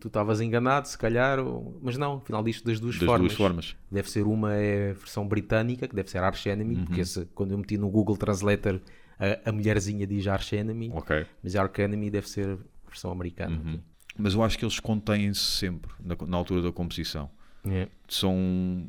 tu 0.00 0.06
estavas 0.06 0.40
enganado, 0.40 0.88
se 0.88 0.96
calhar, 0.96 1.38
ou- 1.38 1.78
mas 1.82 1.98
não, 1.98 2.16
afinal 2.16 2.42
disto 2.42 2.64
das 2.64 2.80
duas 2.80 2.94
Das 2.98 3.04
formas. 3.04 3.28
duas 3.28 3.36
formas. 3.36 3.76
Deve 3.90 4.10
ser 4.10 4.22
uma 4.26 4.54
é 4.54 4.92
a 4.92 4.94
versão 4.94 5.28
britânica, 5.28 5.86
que 5.86 5.94
deve 5.94 6.10
ser 6.10 6.18
Arch 6.18 6.46
Enemy, 6.46 6.76
Uhum. 6.76 6.84
porque 6.86 7.00
esse, 7.02 7.26
quando 7.34 7.50
eu 7.52 7.58
meti 7.58 7.76
no 7.76 7.90
Google 7.90 8.16
Translator 8.16 8.80
a, 9.18 9.50
a 9.50 9.52
mulherzinha 9.52 10.06
diz 10.06 10.26
Arch 10.26 10.52
Enemy, 10.54 10.90
Ok. 10.94 11.26
mas 11.42 11.54
Arch 11.54 11.78
Enemy 11.80 12.10
deve 12.10 12.28
ser 12.28 12.48
a 12.48 12.88
versão 12.88 13.12
americana. 13.12 13.60
Uhum. 13.62 13.78
Mas 14.18 14.34
eu 14.34 14.42
acho 14.42 14.58
que 14.58 14.64
eles 14.64 14.80
contêm-se 14.80 15.40
sempre 15.40 15.92
na, 16.02 16.16
na 16.26 16.36
altura 16.36 16.62
da 16.62 16.72
composição. 16.72 17.30
É. 17.64 17.88
São, 18.08 18.86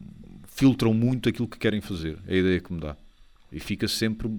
filtram 0.47 0.93
muito 0.93 1.29
aquilo 1.29 1.47
que 1.47 1.57
querem 1.57 1.81
fazer. 1.81 2.17
É 2.27 2.33
a 2.33 2.37
ideia 2.37 2.59
que 2.59 2.73
me 2.73 2.79
dá. 2.79 2.95
E 3.51 3.59
fica 3.59 3.87
sempre 3.87 4.29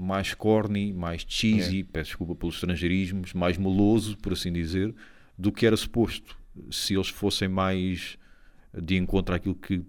mais 0.00 0.34
corny, 0.34 0.92
mais 0.92 1.24
cheesy, 1.26 1.82
peço 1.84 2.10
desculpa 2.10 2.34
pelos 2.34 2.54
estrangeirismos, 2.56 3.32
mais 3.34 3.56
meloso, 3.58 4.16
por 4.18 4.32
assim 4.32 4.52
dizer, 4.52 4.94
do 5.36 5.50
que 5.52 5.66
era 5.66 5.76
suposto. 5.76 6.36
Se 6.70 6.94
eles 6.94 7.08
fossem 7.08 7.48
mais 7.48 8.18
de 8.82 8.96
encontro 8.96 9.34
àquilo 9.34 9.54
que 9.54 9.82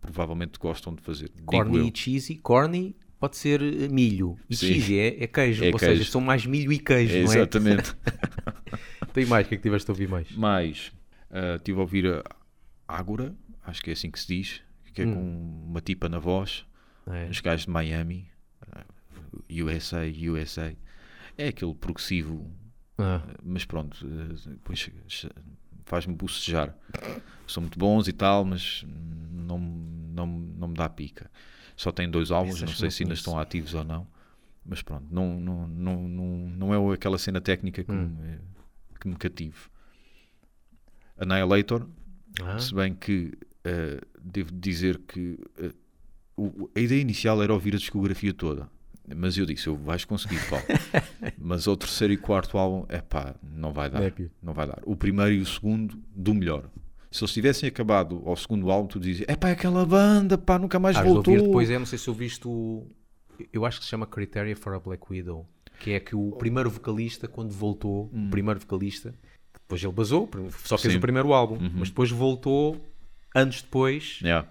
provavelmente 0.00 0.58
gostam 0.58 0.94
de 0.94 1.02
fazer. 1.02 1.30
Corny 1.46 1.88
e 1.88 1.92
cheesy. 1.98 2.36
Corny 2.36 2.94
pode 3.18 3.36
ser 3.36 3.60
eh, 3.62 3.88
milho. 3.88 4.36
E 4.50 4.56
Sim. 4.56 4.66
cheesy 4.66 4.98
é, 4.98 5.24
é 5.24 5.26
queijo. 5.26 5.64
É 5.64 5.68
ou 5.70 5.78
queijo. 5.78 5.96
seja, 5.98 6.10
são 6.10 6.20
mais 6.20 6.44
milho 6.46 6.72
e 6.72 6.78
queijo, 6.78 7.14
É, 7.14 7.22
não 7.24 7.32
é? 7.32 7.36
exatamente. 7.36 7.94
Tem 9.12 9.24
mais, 9.26 9.46
o 9.46 9.48
que 9.48 9.54
é 9.54 9.58
que 9.58 9.62
tiveste 9.62 9.90
a 9.90 9.92
ouvir 9.92 10.08
mais? 10.08 10.30
Mais, 10.32 10.92
ah, 11.30 11.56
estive 11.56 11.78
a 11.78 11.80
ouvir 11.82 12.06
a 12.06 12.22
Ágora, 12.88 13.34
acho 13.64 13.82
que 13.82 13.90
é 13.90 13.92
assim 13.92 14.10
que 14.10 14.18
se 14.18 14.26
diz, 14.26 14.60
que 14.92 15.02
é 15.02 15.06
Hum. 15.06 15.14
com 15.14 15.70
uma 15.70 15.80
tipa 15.80 16.08
na 16.08 16.18
voz, 16.18 16.64
É. 17.06 17.28
os 17.30 17.40
gajos 17.40 17.66
de 17.66 17.70
Miami, 17.70 18.26
USA, 19.50 20.00
USA. 20.30 20.74
É 21.36 21.48
aquele 21.48 21.74
progressivo, 21.74 22.50
Ah, 22.98 23.22
mas 23.42 23.64
pronto, 23.64 24.06
eh, 24.06 24.50
depois 24.50 24.88
faz-me 25.84 26.14
bocejar. 26.14 26.76
São 27.46 27.62
muito 27.62 27.78
bons 27.78 28.06
e 28.08 28.12
tal, 28.12 28.44
mas 28.44 28.84
não, 29.30 29.58
não, 29.58 30.26
não 30.26 30.68
me 30.68 30.74
dá 30.74 30.88
pica. 30.88 31.30
Só 31.76 31.90
tem 31.90 32.08
dois 32.08 32.30
álbuns, 32.30 32.60
não 32.62 32.68
sei 32.68 32.90
se 32.90 33.02
ainda 33.02 33.14
estão 33.14 33.38
ativos 33.38 33.74
ou 33.74 33.84
não. 33.84 34.06
Mas 34.64 34.80
pronto, 34.80 35.06
não, 35.10 35.38
não, 35.38 35.66
não, 35.68 36.08
não, 36.08 36.90
é 36.92 36.94
aquela 36.94 37.18
cena 37.18 37.40
técnica 37.40 37.84
que, 37.84 37.92
Hum. 37.92 38.06
me, 38.16 38.38
que 38.98 39.08
me 39.08 39.16
cative. 39.16 39.56
Annihilator, 41.18 41.86
ah, 42.42 42.58
se 42.58 42.74
bem 42.74 42.94
que 42.94 43.32
eh, 43.64 44.00
devo 44.20 44.52
dizer 44.52 44.98
que 45.06 45.38
eh, 45.58 45.72
a 46.76 46.80
ideia 46.80 47.00
inicial 47.00 47.42
era 47.42 47.52
ouvir 47.52 47.74
a 47.74 47.78
discografia 47.78 48.32
toda. 48.34 48.68
Mas 49.14 49.36
eu 49.36 49.44
disse, 49.44 49.66
eu 49.66 49.76
vais 49.76 50.04
conseguir, 50.04 50.38
Paulo. 50.48 50.64
Mas 51.38 51.66
o 51.66 51.76
terceiro 51.76 52.12
e 52.12 52.16
quarto 52.16 52.56
álbum, 52.56 52.86
é 52.88 53.00
pá, 53.00 53.34
não 53.42 53.72
vai 53.72 53.90
dar. 53.90 54.00
Não 54.42 54.52
vai 54.54 54.66
dar. 54.66 54.78
O 54.84 54.96
primeiro 54.96 55.32
e 55.32 55.40
o 55.40 55.46
segundo, 55.46 55.98
do 56.14 56.32
melhor. 56.34 56.64
Se 57.10 57.22
eles 57.22 57.32
tivessem 57.32 57.68
acabado 57.68 58.22
ao 58.26 58.34
segundo 58.34 58.70
álbum, 58.70 58.88
tu 58.88 58.98
dizias, 58.98 59.28
é 59.28 59.36
pá, 59.36 59.50
aquela 59.50 59.84
banda, 59.86 60.36
pá, 60.38 60.58
nunca 60.58 60.78
mais 60.78 60.96
Ah, 60.96 61.02
voltou. 61.02 61.36
depois 61.36 61.70
é, 61.70 61.78
não 61.78 61.86
sei 61.86 61.98
se 61.98 62.08
eu 62.08 62.14
viste 62.14 62.46
o. 62.48 62.86
Eu 63.52 63.64
acho 63.66 63.78
que 63.78 63.84
se 63.84 63.90
chama 63.90 64.06
Criteria 64.06 64.56
for 64.56 64.74
a 64.74 64.78
Black 64.80 65.02
Widow. 65.10 65.46
Que 65.80 65.92
é 65.92 66.00
que 66.00 66.14
o 66.16 66.32
primeiro 66.32 66.70
vocalista, 66.70 67.28
quando 67.28 67.50
voltou, 67.50 68.04
o 68.12 68.30
primeiro 68.30 68.58
vocalista, 68.60 69.12
depois 69.52 69.82
ele 69.82 69.92
basou, 69.92 70.30
só 70.64 70.78
fez 70.78 70.92
Hum. 70.92 70.92
Sim. 70.92 70.98
o 70.98 71.00
primeiro 71.00 71.32
álbum, 71.32 71.58
mas 71.74 71.88
depois 71.88 72.10
voltou 72.10 72.80
anos 73.34 73.60
depois, 73.60 74.20
Yeah. 74.22 74.48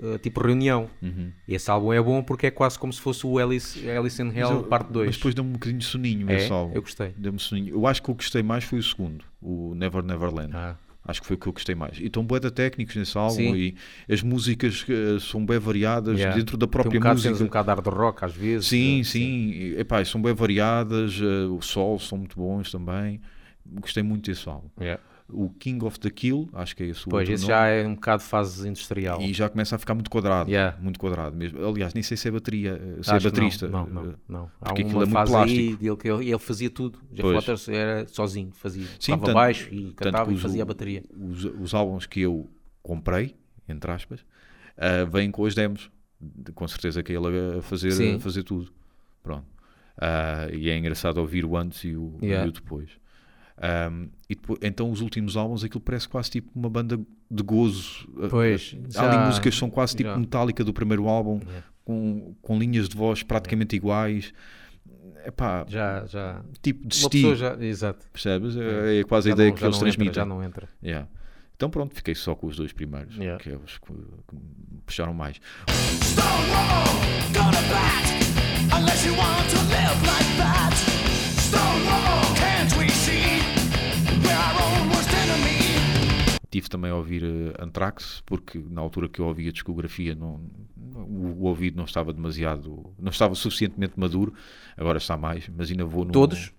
Uh, 0.00 0.18
tipo 0.18 0.40
reunião. 0.40 0.88
Uhum. 1.02 1.30
E 1.46 1.54
esse 1.54 1.70
álbum 1.70 1.92
é 1.92 2.00
bom 2.02 2.22
porque 2.22 2.46
é 2.46 2.50
quase 2.50 2.78
como 2.78 2.92
se 2.92 3.00
fosse 3.00 3.26
o 3.26 3.38
Alice, 3.38 3.88
Alice 3.90 4.20
in 4.22 4.28
Hell, 4.36 4.50
eu- 4.50 4.62
parte 4.64 4.92
2. 4.92 5.06
Mas 5.06 5.16
depois 5.16 5.34
deu-me 5.34 5.50
um 5.50 5.54
bocadinho 5.54 5.78
de 5.78 5.84
soninho 5.86 6.30
É? 6.30 6.36
esse 6.36 6.52
álbum. 6.52 6.74
Eu 6.74 6.82
gostei. 6.82 7.14
Deu-me 7.16 7.38
soninho. 7.38 7.74
Eu 7.74 7.86
acho 7.86 8.02
que 8.02 8.10
o 8.10 8.14
que 8.14 8.22
gostei 8.24 8.42
mais 8.42 8.64
foi 8.64 8.78
o 8.78 8.82
segundo, 8.82 9.24
o 9.40 9.74
Never 9.74 10.02
Never 10.02 10.32
Land. 10.34 10.52
Ah. 10.54 10.76
Acho 11.04 11.20
que 11.20 11.26
foi 11.26 11.34
o 11.34 11.38
que 11.38 11.48
eu 11.48 11.52
gostei 11.52 11.74
mais. 11.74 11.98
E 11.98 12.06
estão 12.06 12.24
bué 12.24 12.38
técnicos 12.38 12.94
nesse 12.94 13.18
álbum 13.18 13.34
Sim. 13.34 13.54
e 13.56 13.74
as 14.08 14.22
músicas 14.22 14.86
eh, 14.88 15.18
são 15.18 15.44
bem 15.44 15.58
variadas 15.58 16.16
Yeah. 16.16 16.36
dentro 16.38 16.56
da 16.56 16.64
Tem 16.64 16.70
própria 16.70 16.96
um 16.96 17.00
bocado, 17.00 17.14
música. 17.16 17.34
tens 17.34 17.40
um 17.40 17.46
bocado 17.46 17.66
de 17.66 17.74
hard 17.74 17.86
rock 17.98 18.24
às 18.24 18.32
vezes. 18.32 18.68
Sim, 18.68 19.00
uh, 19.00 19.04
sim. 19.04 19.50
E, 19.50 19.80
Epá, 19.80 20.04
são 20.04 20.22
bem 20.22 20.32
variadas. 20.32 21.18
eh, 21.20 21.46
o 21.50 21.60
Sol 21.60 21.98
são 21.98 22.18
muito 22.18 22.36
bons 22.36 22.70
também. 22.70 23.20
Gostei 23.80 24.02
muito 24.04 24.30
desse 24.30 24.48
álbum. 24.48 24.68
Yeah. 24.80 25.02
O 25.32 25.50
King 25.50 25.84
of 25.84 25.98
the 25.98 26.10
Kill, 26.10 26.48
acho 26.52 26.76
que 26.76 26.82
é 26.82 26.86
esse 26.86 27.06
o 27.06 27.10
Pois, 27.10 27.28
esse 27.28 27.46
já 27.46 27.66
é 27.66 27.86
um 27.86 27.94
bocado 27.94 28.22
fase 28.22 28.68
industrial. 28.68 29.20
E 29.20 29.32
já 29.32 29.48
começa 29.48 29.74
a 29.76 29.78
ficar 29.78 29.94
muito 29.94 30.10
quadrado. 30.10 30.50
Yeah. 30.50 30.76
Muito 30.80 30.98
quadrado 31.00 31.36
mesmo. 31.36 31.64
Aliás, 31.66 31.94
nem 31.94 32.02
sei 32.02 32.16
se 32.16 32.28
é 32.28 32.30
bateria, 32.30 32.72
eh, 32.72 33.02
se 33.02 33.10
é 33.10 33.14
Acho 33.14 33.26
que 33.26 33.30
baterista. 33.32 33.68
Não, 33.68 33.86
não, 33.86 34.02
eh, 34.02 34.06
não. 34.06 34.38
não. 34.40 34.50
Há 34.60 34.66
porque 34.66 34.82
aquilo 34.82 35.02
é 35.02 35.06
muito 35.06 35.18
aí 35.18 35.26
plástico. 35.26 35.96
que 35.96 36.08
ele, 36.08 36.28
ele 36.30 36.38
fazia 36.38 36.70
tudo. 36.70 36.98
Jeff. 37.12 37.32
Waters 37.32 37.68
era 37.68 38.06
sozinho, 38.08 38.50
fazia. 38.52 38.84
Sim, 38.86 38.92
Estava 38.98 39.22
tanto- 39.26 39.34
baixo 39.34 39.68
e 39.74 39.92
cantava 39.94 40.32
e 40.32 40.36
fazia 40.36 40.62
a 40.62 40.66
bateria. 40.66 41.02
Os, 41.18 41.44
os 41.44 41.74
álbuns 41.74 42.06
que 42.06 42.20
eu 42.20 42.48
comprei, 42.82 43.34
entre 43.68 43.90
aspas, 43.90 44.24
ah, 44.76 45.04
vêm 45.10 45.30
com 45.30 45.44
as 45.44 45.54
demos. 45.54 45.90
De- 46.20 46.52
Com 46.52 46.68
certeza 46.68 47.02
que 47.02 47.12
é 47.12 47.16
ele 47.16 47.58
a 47.58 47.62
fazer, 47.62 48.14
a 48.16 48.20
fazer 48.20 48.42
tudo. 48.42 48.72
Pronto. 49.22 49.46
Ah, 50.00 50.48
e 50.52 50.68
é 50.70 50.76
engraçado 50.76 51.18
ouvir 51.18 51.44
o 51.44 51.56
antes 51.56 51.84
e 51.84 51.96
o, 51.96 52.16
Yeah. 52.22 52.46
e 52.46 52.48
o 52.48 52.52
depois. 52.52 52.90
Ahm, 53.60 54.08
e 54.28 54.34
depois. 54.34 54.58
Então, 54.62 54.90
os 54.90 55.00
últimos 55.00 55.36
álbuns, 55.36 55.62
aquilo 55.64 55.80
parece 55.80 56.08
quase 56.08 56.30
tipo 56.30 56.50
uma 56.58 56.68
banda 56.70 56.98
de 57.30 57.42
gozo. 57.42 58.08
Ah, 58.22 58.28
Pois, 58.30 58.74
Há 58.96 59.02
ali 59.06 59.14
já- 59.14 59.26
músicas 59.26 59.54
que 59.54 59.58
são 59.60 59.70
quase 59.70 59.96
tipo 59.96 60.10
já. 60.10 60.16
metálica 60.16 60.64
do 60.64 60.72
primeiro 60.72 61.06
álbum, 61.08 61.38
Yeah. 61.40 61.66
com, 61.84 62.34
com 62.42 62.58
linhas 62.58 62.88
de 62.88 62.96
voz 62.96 63.22
praticamente 63.22 63.76
iguais. 63.76 64.32
Epá, 65.24 65.64
Já, 65.68 66.04
já. 66.06 66.42
tipo 66.60 66.80
Uma 66.80 66.88
de 66.88 66.94
pessoa 66.96 67.08
estilo, 67.14 67.36
já. 67.36 67.54
Exato. 67.64 68.06
percebes? 68.12 68.56
É, 68.56 68.98
é 69.00 69.04
quase 69.04 69.28
a 69.28 69.30
Já 69.30 69.34
ideia 69.36 69.48
não- 69.50 69.56
que 69.56 69.64
eles 69.64 69.76
entra, 69.76 69.84
transmitem. 69.86 70.14
Já 70.14 70.24
não 70.24 70.42
entra. 70.42 70.68
Yeah. 70.82 71.06
Então 71.54 71.70
pronto, 71.70 71.94
fiquei 71.94 72.14
só 72.16 72.34
com 72.34 72.48
os 72.48 72.56
dois 72.56 72.72
primeiros, 72.72 73.14
Yeah. 73.16 73.40
que 73.42 73.50
é 73.50 73.56
os 73.56 73.78
que, 73.78 73.86
que 73.92 74.34
me 74.34 74.80
puxaram 74.84 75.14
mais. 75.14 75.40
Stonewall, 75.68 77.02
Tive 86.62 86.70
também 86.70 86.92
a 86.92 86.94
ouvir 86.94 87.24
eh, 87.24 87.54
Anthrax, 87.58 88.22
porque 88.24 88.62
na 88.70 88.80
altura 88.80 89.08
que 89.08 89.18
eu 89.18 89.26
ouvi 89.26 89.48
a 89.48 89.50
discografia 89.50 90.14
não, 90.14 90.40
o, 90.94 91.40
o 91.40 91.42
ouvido 91.46 91.76
não 91.76 91.84
estava 91.84 92.12
demasiado, 92.12 92.94
não 93.00 93.10
estava 93.10 93.34
suficientemente 93.34 93.94
maduro, 93.96 94.32
agora 94.76 94.98
está 94.98 95.16
mais, 95.16 95.48
mas 95.56 95.72
ainda 95.72 95.84
vou 95.84 96.04
no... 96.04 96.12
Todos? 96.12 96.52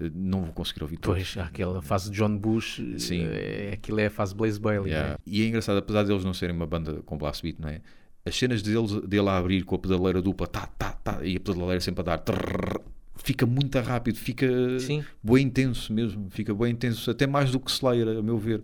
eh, 0.00 0.08
Não 0.14 0.42
vou 0.44 0.52
conseguir 0.52 0.84
ouvir 0.84 0.98
todos. 0.98 1.34
Pois, 1.34 1.44
aquela 1.44 1.82
fase 1.82 2.12
de 2.12 2.16
John 2.16 2.38
Bush. 2.38 2.80
Sim. 2.98 3.24
É, 3.24 3.70
aquilo 3.74 3.98
é 3.98 4.06
a 4.06 4.10
fase 4.10 4.36
Blaze 4.36 4.60
Bailey. 4.60 4.92
Yeah. 4.92 5.10
né? 5.14 5.16
E 5.26 5.42
é 5.42 5.46
engraçado, 5.48 5.78
apesar 5.78 6.04
deles 6.04 6.24
não 6.24 6.32
serem 6.32 6.54
uma 6.54 6.66
banda 6.66 7.02
com 7.04 7.18
blast 7.18 7.42
beat, 7.42 7.58
não 7.58 7.68
é? 7.70 7.80
As 8.24 8.36
cenas 8.38 8.62
deles, 8.62 8.92
dele 9.00 9.28
a 9.28 9.36
abrir 9.36 9.64
com 9.64 9.74
a 9.74 9.78
pedaleira 9.80 10.22
dupla, 10.22 10.46
tá, 10.46 10.64
tá, 10.78 10.92
tá, 10.92 11.24
e 11.24 11.34
a 11.36 11.40
pedaleira 11.40 11.80
sempre 11.80 12.02
a 12.02 12.04
dar, 12.04 12.18
trrr, 12.18 12.78
fica 13.16 13.44
muito 13.46 13.76
rápido, 13.80 14.16
fica 14.16 14.46
Sim. 14.78 15.04
bem 15.20 15.46
intenso 15.46 15.92
mesmo, 15.92 16.28
fica 16.30 16.54
bem 16.54 16.70
intenso, 16.70 17.10
até 17.10 17.26
mais 17.26 17.50
do 17.50 17.58
que 17.58 17.68
Slayer, 17.68 18.06
a 18.18 18.22
meu 18.22 18.38
ver. 18.38 18.62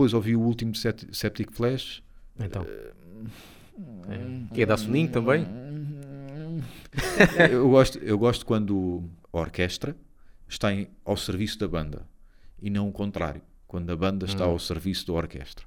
Depois 0.00 0.14
ouvi 0.14 0.34
o 0.34 0.40
último 0.40 0.72
de 0.72 0.78
Sept- 0.78 1.14
Septic 1.14 1.52
Flash, 1.52 2.02
Então. 2.38 2.64
É. 4.08 4.54
Que 4.54 4.62
é 4.62 4.66
da 4.66 4.78
soninho 4.78 5.10
também? 5.10 5.46
eu, 7.50 7.68
gosto, 7.68 7.98
eu 7.98 8.18
gosto 8.18 8.46
quando 8.46 9.04
a 9.30 9.38
orquestra 9.40 9.94
está 10.48 10.72
em- 10.72 10.88
ao 11.04 11.18
serviço 11.18 11.58
da 11.58 11.68
banda 11.68 12.06
e 12.62 12.70
não 12.70 12.88
o 12.88 12.92
contrário, 12.92 13.42
quando 13.68 13.90
a 13.90 13.96
banda 13.96 14.24
está 14.24 14.46
Hum. 14.46 14.52
ao 14.52 14.58
serviço 14.58 15.06
da 15.06 15.12
orquestra. 15.12 15.66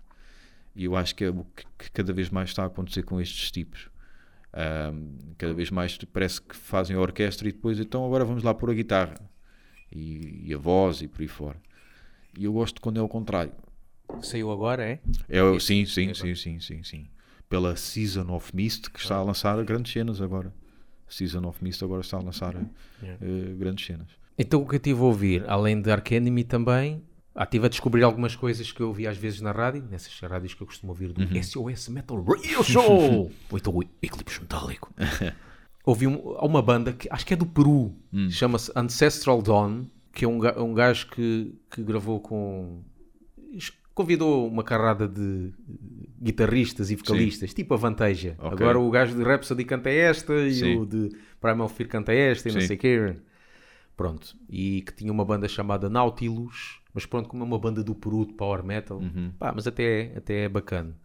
E 0.75 0.85
eu 0.85 0.95
acho 0.95 1.13
que 1.15 1.25
é 1.25 1.29
o 1.29 1.45
que, 1.77 1.91
cada 1.91 2.11
vez 2.11 2.31
mais 2.31 2.49
está 2.49 2.63
a 2.63 2.65
acontecer 2.65 3.03
com 3.03 3.21
estes 3.21 3.51
tipos. 3.51 3.87
Ahm, 4.51 5.15
cada 5.37 5.53
vez 5.53 5.69
mais 5.69 5.95
parece 6.11 6.41
que 6.41 6.55
fazem 6.55 6.95
a 6.95 6.99
orquestra 6.99 7.47
e 7.47 7.51
depois, 7.51 7.79
então 7.79 8.03
agora 8.03 8.25
vamos 8.25 8.41
lá 8.41 8.51
pôr 8.51 8.71
a 8.71 8.73
guitarra 8.73 9.13
e, 9.91 10.41
e 10.47 10.53
a 10.55 10.57
voz 10.57 11.03
e 11.03 11.07
por 11.07 11.21
aí 11.21 11.27
fora. 11.27 11.61
E 12.35 12.45
eu 12.45 12.53
gosto 12.53 12.81
quando 12.81 12.97
é 12.99 13.01
o 13.01 13.07
contrário. 13.07 13.51
Saiu 14.22 14.51
agora, 14.51 14.84
é? 14.84 15.00
É, 15.29 15.41
sim, 15.60 15.86
sim, 15.86 16.13
sim, 16.13 16.36
sim, 16.36 16.60
sim, 16.60 16.84
sim. 16.84 17.08
Pela 17.50 17.75
Season 17.75 18.29
of 18.34 18.55
Mist, 18.55 18.89
que 18.89 19.00
está 19.00 19.17
a 19.17 19.24
lançar 19.24 19.62
grandes 19.63 19.91
cenas 19.91 20.22
agora. 20.22 20.53
Season 21.08 21.46
of 21.46 21.63
Mist 21.63 21.84
agora 21.84 22.01
está 22.01 22.17
a 22.17 22.22
lançar 22.22 22.55
eh, 23.03 23.17
grandes 23.58 23.86
cenas. 23.86 24.08
Então 24.38 24.62
o 24.62 24.67
que 24.67 24.75
eu 24.75 24.77
estive 24.77 25.00
a 25.00 25.03
ouvir, 25.03 25.43
além 25.48 25.79
de 25.79 25.91
Ark 25.91 26.12
Enemy 26.15 26.43
também, 26.43 27.03
ah, 27.36 27.43
estive 27.43 27.65
a 27.65 27.70
descobrir 27.70 28.03
algumas 28.03 28.36
coisas 28.36 28.72
que 28.72 28.82
eu 28.82 28.88
ouvi 28.88 29.05
às 29.08 29.17
vezes 29.17 29.41
na 29.41 29.51
rádio, 29.51 29.84
nessas 29.91 30.17
rádios 30.22 30.53
que 30.53 30.62
eu 30.63 30.67
costumo 30.67 30.91
ouvir 30.91 31.12
do 31.13 31.22
Uhum. 31.22 31.43
SOS 31.43 31.89
Metal 31.89 32.20
Radio 32.24 32.63
Show! 32.63 33.32
Ou 33.51 33.58
então 33.58 33.75
o 33.75 33.84
Eclipse 34.01 34.39
Metálico. 34.41 34.91
ouvi 35.86 36.08
um- 36.08 36.17
uma 36.39 36.62
banda 36.62 36.93
que 36.93 37.08
acho 37.12 37.25
que 37.25 37.34
é 37.34 37.38
do 37.38 37.46
Peru, 37.46 37.93
Hum. 38.12 38.29
chama-se 38.32 38.72
Ancestral 38.75 39.41
Dawn, 39.41 39.86
que 40.12 40.25
é 40.25 40.27
um, 40.27 40.39
um 40.63 40.74
gajo 40.74 41.08
que, 41.10 41.53
que 41.70 41.84
gravou 41.84 42.20
com. 42.20 42.82
Convidou 43.93 44.47
uma 44.47 44.63
carrada 44.63 45.07
de 45.07 45.51
guitarristas 46.21 46.89
e 46.91 46.95
vocalistas, 46.95 47.53
tipo 47.53 47.73
a 47.73 47.77
Vanteja. 47.77 48.35
Ok. 48.39 48.51
Agora 48.53 48.79
o 48.79 48.89
gajo 48.89 49.15
de 49.15 49.23
Rhapsody 49.23 49.63
canta 49.65 49.89
esta 49.89 50.33
e 50.35 50.53
Sim. 50.53 50.77
o 50.77 50.85
de 50.85 51.09
Primal 51.39 51.69
Fear 51.69 51.89
canta 51.89 52.13
esta 52.13 52.50
e 52.50 52.53
não 52.53 52.62
Sim. 52.62 52.67
sei 52.67 52.75
o 52.75 52.79
quê. 52.79 53.15
Pronto. 53.95 54.35
E 54.50 54.81
que 54.81 54.93
tinha 54.93 55.12
uma 55.12 55.23
banda 55.23 55.47
chamada 55.47 55.89
Nautilus, 55.89 56.81
mas 56.93 57.05
pronto, 57.05 57.29
como 57.29 57.43
é 57.43 57.45
uma 57.45 57.59
banda 57.59 57.83
do 57.83 57.93
Peru 57.93 58.25
de 58.25 58.33
Power 58.33 58.63
Metal, 58.63 58.97
Uhum. 58.97 59.31
pá, 59.38 59.51
mas 59.55 59.67
até, 59.67 60.13
até 60.15 60.45
é 60.45 60.50
bacana. 60.50 60.95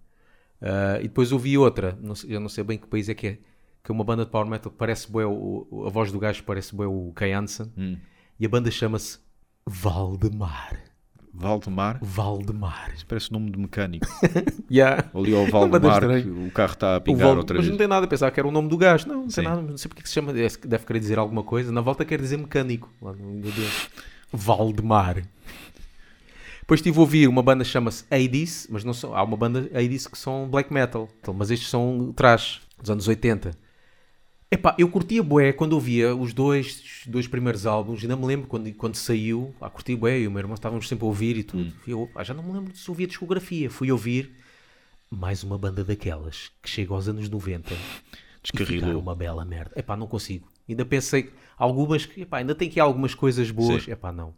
Ah, 0.60 0.98
e 0.98 1.02
depois 1.04 1.30
ouvi 1.30 1.56
outra, 1.58 1.98
não 2.02 2.14
sei- 2.14 2.34
eu 2.34 2.40
não 2.40 2.48
sei 2.48 2.64
bem 2.64 2.78
que 2.78 2.86
país 2.86 3.08
é 3.08 3.14
que 3.14 3.26
é, 3.26 3.32
que 3.84 3.90
é 3.90 3.92
uma 3.92 4.02
banda 4.04 4.24
de 4.24 4.30
Power 4.30 4.46
Metal 4.48 4.72
que 4.72 4.78
parece 4.78 5.06
o- 5.12 5.84
a 5.86 5.90
voz 5.90 6.10
do 6.10 6.18
gajo 6.18 6.42
parece 6.44 6.74
bué 6.74 6.86
o 6.86 7.12
Kai 7.14 7.32
Hansen, 7.32 7.70
Hum. 7.76 7.96
e 8.40 8.46
a 8.46 8.48
banda 8.48 8.70
chama-se 8.70 9.18
Valdemar. 9.66 10.82
Valdemar, 11.38 11.98
Valdemar. 12.02 12.92
parece 13.06 13.32
nome 13.32 13.50
de 13.50 13.58
mecânico. 13.58 14.06
Yeah. 14.70 15.08
Ali 15.14 15.34
ao 15.34 15.46
banda 15.50 15.78
Valdemar, 15.78 16.18
o 16.46 16.50
carro 16.50 16.72
está 16.74 16.96
a 16.96 17.00
pingar 17.00 17.28
Val- 17.28 17.38
outra 17.38 17.56
mas 17.56 17.64
vez. 17.64 17.70
não 17.70 17.78
tem 17.78 17.86
nada 17.88 18.04
a 18.04 18.08
pensar 18.08 18.30
que 18.30 18.38
era 18.38 18.46
o 18.46 18.52
nome 18.52 18.68
do 18.68 18.76
gajo. 18.76 19.08
Não, 19.08 19.22
não 19.22 19.30
Sim. 19.30 19.36
tem 19.36 19.44
nada. 19.44 19.62
Não 19.62 19.78
sei 19.78 19.88
porque 19.88 20.02
que 20.02 20.08
se 20.08 20.14
chama. 20.14 20.30
Deve 20.32 20.56
deve 20.66 20.84
querer 20.84 20.98
dizer 20.98 21.18
alguma 21.18 21.42
coisa. 21.42 21.72
Na 21.72 21.80
volta 21.80 22.04
quer 22.04 22.20
dizer 22.20 22.36
mecânico. 22.36 22.92
Lá 23.00 23.12
no. 23.14 23.40
Valdemar. 24.30 25.22
Depois 26.60 26.80
estive 26.80 26.98
a 26.98 27.00
ouvir 27.00 27.28
uma 27.28 27.42
banda 27.42 27.64
que 27.64 27.70
chama-se 27.70 28.04
Hades, 28.10 28.66
mas 28.70 28.84
não 28.84 28.92
são, 28.92 29.14
há 29.16 29.22
uma 29.22 29.38
banda 29.38 29.70
Hades 29.72 30.06
que 30.06 30.18
são 30.18 30.46
black 30.50 30.70
metal, 30.70 31.08
Então, 31.20 31.32
mas 31.32 31.50
estes 31.50 31.70
são 31.70 32.12
trash, 32.14 32.60
dos 32.78 32.90
anos 32.90 33.08
80. 33.08 33.52
Epá, 34.50 34.74
eu 34.78 34.88
curtia 34.88 35.22
bué 35.22 35.52
quando 35.52 35.74
ouvia 35.74 36.16
os 36.16 36.32
dois, 36.32 37.02
dois 37.06 37.26
primeiros 37.28 37.66
álbuns, 37.66 38.00
ainda 38.00 38.16
me 38.16 38.24
lembro 38.24 38.46
quando, 38.46 38.72
quando 38.74 38.94
saiu, 38.94 39.54
ah, 39.60 39.68
curti 39.68 39.94
bué, 39.94 40.16
eu 40.16 40.22
e 40.22 40.26
o 40.28 40.30
meu 40.30 40.40
irmão 40.40 40.54
estávamos 40.54 40.88
sempre 40.88 41.04
a 41.04 41.08
ouvir 41.08 41.36
e 41.36 41.42
tudo. 41.42 41.70
E 41.86 41.90
eu, 41.90 42.08
pá, 42.12 42.24
já 42.24 42.32
não 42.32 42.42
me 42.42 42.52
lembro 42.52 42.72
de 42.72 42.78
se 42.78 42.90
ouvia 42.90 43.06
discografia, 43.06 43.68
fui 43.68 43.92
ouvir 43.92 44.34
mais 45.10 45.42
uma 45.42 45.58
banda 45.58 45.84
daquelas 45.84 46.50
que 46.62 46.68
chega 46.68 46.94
aos 46.94 47.08
anos 47.08 47.28
90 47.28 47.74
e 47.74 47.76
ficar 47.76 48.64
Descarrilou. 48.64 49.02
uma 49.02 49.14
bela 49.14 49.44
merda. 49.44 49.72
Epá, 49.76 49.96
não 49.96 50.06
consigo. 50.06 50.48
Ainda 50.66 50.84
pensei, 50.84 51.30
algumas, 51.56 52.06
que, 52.06 52.22
epá, 52.22 52.38
ainda 52.38 52.54
tem 52.54 52.68
aqui 52.68 52.80
algumas 52.80 53.14
coisas 53.14 53.50
boas, 53.50 53.84
Sim. 53.84 53.90
epá, 53.90 54.10
não. 54.10 54.34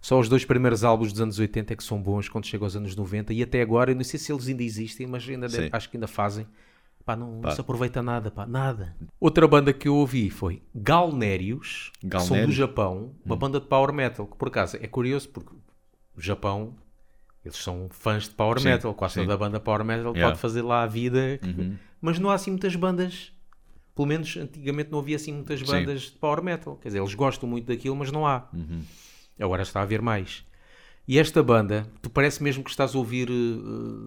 Só 0.00 0.20
os 0.20 0.28
dois 0.28 0.44
primeiros 0.44 0.84
álbuns 0.84 1.10
dos 1.12 1.20
anos 1.20 1.38
80 1.38 1.72
é 1.72 1.76
que 1.76 1.82
são 1.82 2.00
bons 2.00 2.28
quando 2.28 2.46
chega 2.46 2.64
aos 2.64 2.76
anos 2.76 2.94
90 2.94 3.32
e 3.32 3.42
até 3.42 3.60
agora, 3.60 3.90
eu 3.90 3.96
não 3.96 4.04
sei 4.04 4.20
se 4.20 4.30
eles 4.32 4.46
ainda 4.46 4.62
existem, 4.62 5.04
mas 5.06 5.28
ainda 5.28 5.48
Sim. 5.48 5.68
acho 5.72 5.90
que 5.90 5.96
ainda 5.96 6.06
fazem. 6.06 6.46
Pá, 7.08 7.16
não, 7.16 7.40
não 7.40 7.50
se 7.50 7.58
aproveita 7.58 8.02
nada, 8.02 8.30
pá, 8.30 8.44
nada. 8.44 8.94
Outra 9.18 9.48
banda 9.48 9.72
que 9.72 9.88
eu 9.88 9.94
ouvi 9.94 10.28
foi 10.28 10.62
Galnérios, 10.74 11.90
que 11.98 12.20
são 12.20 12.44
do? 12.44 12.52
Japão, 12.52 13.14
uma 13.24 13.34
banda 13.34 13.58
de 13.58 13.66
power 13.66 13.94
metal, 13.94 14.26
que 14.26 14.36
por 14.36 14.48
acaso 14.48 14.76
é 14.76 14.86
curioso 14.86 15.30
porque 15.30 15.54
o 16.14 16.20
Japão, 16.20 16.74
eles 17.42 17.56
são 17.56 17.88
fãs 17.88 18.24
de 18.24 18.34
power 18.34 18.60
Sim, 18.60 18.68
metal, 18.68 18.92
quase 18.92 19.14
sim. 19.14 19.20
toda 19.20 19.32
a 19.32 19.36
banda 19.38 19.58
power 19.58 19.82
metal 19.84 20.12
Yeah. 20.12 20.20
Uhum. 20.20 20.30
pode 20.32 20.38
fazer 20.38 20.60
lá 20.60 20.82
a 20.82 20.86
vida, 20.86 21.40
mas 21.98 22.18
não 22.18 22.28
há 22.28 22.34
assim 22.34 22.50
muitas 22.50 22.76
bandas, 22.76 23.32
pelo 23.94 24.06
menos 24.06 24.36
antigamente 24.36 24.90
não 24.90 24.98
havia 24.98 25.16
assim 25.16 25.32
muitas 25.32 25.62
bandas 25.62 26.02
de 26.02 26.18
power 26.18 26.42
metal, 26.42 26.76
quer 26.76 26.88
dizer, 26.88 26.98
eles 26.98 27.14
gostam 27.14 27.48
muito 27.48 27.66
daquilo, 27.68 27.96
mas 27.96 28.12
não 28.12 28.26
há. 28.26 28.48
Uhum. 28.52 28.82
Agora 29.40 29.62
está 29.62 29.80
a 29.80 29.82
haver 29.82 30.02
mais. 30.02 30.44
E 31.08 31.18
esta 31.18 31.42
banda, 31.42 31.86
tu 32.02 32.10
parece 32.10 32.42
mesmo 32.42 32.62
que 32.62 32.68
estás 32.68 32.94
a 32.94 32.98
ouvir 32.98 33.30
eh, 33.30 33.32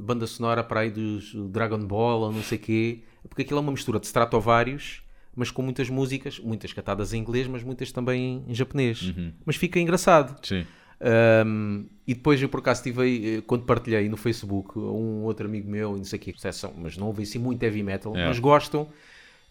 banda 0.03 0.27
sonora 0.27 0.63
para 0.63 0.81
aí 0.81 0.91
dos 0.91 1.33
Dragon 1.49 1.79
Ball 1.79 2.21
ou 2.21 2.31
não 2.31 2.43
sei 2.43 2.59
quê, 2.59 2.99
porque 3.27 3.41
aquilo 3.41 3.57
é 3.57 3.61
uma 3.61 3.71
mistura 3.71 3.99
de 3.99 4.05
Stratovarius, 4.05 5.01
mas 5.35 5.49
com 5.49 5.63
muitas 5.63 5.89
músicas, 5.89 6.37
muitas 6.39 6.71
cantadas 6.73 7.11
em 7.13 7.17
inglês, 7.19 7.47
mas 7.47 7.63
muitas 7.63 7.91
também 7.91 8.43
em 8.47 8.53
japonês. 8.53 9.01
Uhum. 9.01 9.33
Mas 9.43 9.55
fica 9.55 9.79
engraçado. 9.79 10.37
Sim. 10.45 10.63
Um, 11.45 11.87
e 12.05 12.13
depois 12.13 12.39
eu 12.39 12.47
por 12.47 12.59
acaso 12.59 12.83
tive 12.83 13.37
eh, 13.37 13.41
quando 13.47 13.63
partilhei 13.63 14.07
no 14.07 14.17
Facebook, 14.17 14.77
um 14.77 15.23
outro 15.23 15.47
amigo 15.47 15.67
meu, 15.67 15.95
e 15.95 15.97
não 15.97 16.05
sei 16.05 16.19
o 16.19 16.21
que, 16.21 16.35
mas 16.77 16.97
não 16.97 17.07
ouvi 17.07 17.23
assim 17.23 17.39
muito 17.39 17.63
heavy 17.63 17.81
metal, 17.81 18.15
É. 18.15 18.27
mas 18.27 18.37
gostam 18.37 18.87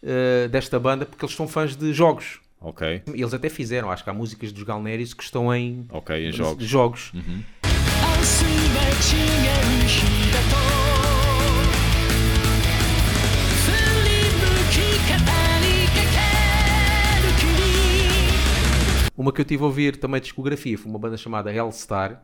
eh, 0.01 0.47
desta 0.47 0.79
banda 0.79 1.05
porque 1.05 1.25
eles 1.25 1.35
são 1.35 1.49
fãs 1.49 1.75
de 1.75 1.93
jogos. 1.93 2.39
Ok. 2.61 3.03
Eles 3.07 3.33
até 3.33 3.49
fizeram, 3.49 3.91
acho 3.91 4.05
que 4.05 4.11
há 4.11 4.13
músicas 4.13 4.53
dos 4.53 4.63
Galnerys 4.65 5.15
que 5.15 5.23
estão 5.23 5.55
em, 5.55 5.87
okay, 5.91 6.29
em 6.29 6.33
jogos. 6.33 6.67
jogos. 6.67 7.13
Uhum. 7.15 7.43
Uma 19.17 19.33
que 19.33 19.41
eu 19.41 19.45
tive 19.45 19.63
a 19.63 19.67
ouvir 19.67 19.97
também 19.97 20.21
de 20.21 20.25
discografia 20.25 20.77
foi 20.77 20.91
uma 20.91 20.99
banda 20.99 21.17
chamada 21.17 21.53
Hellstar. 21.53 22.23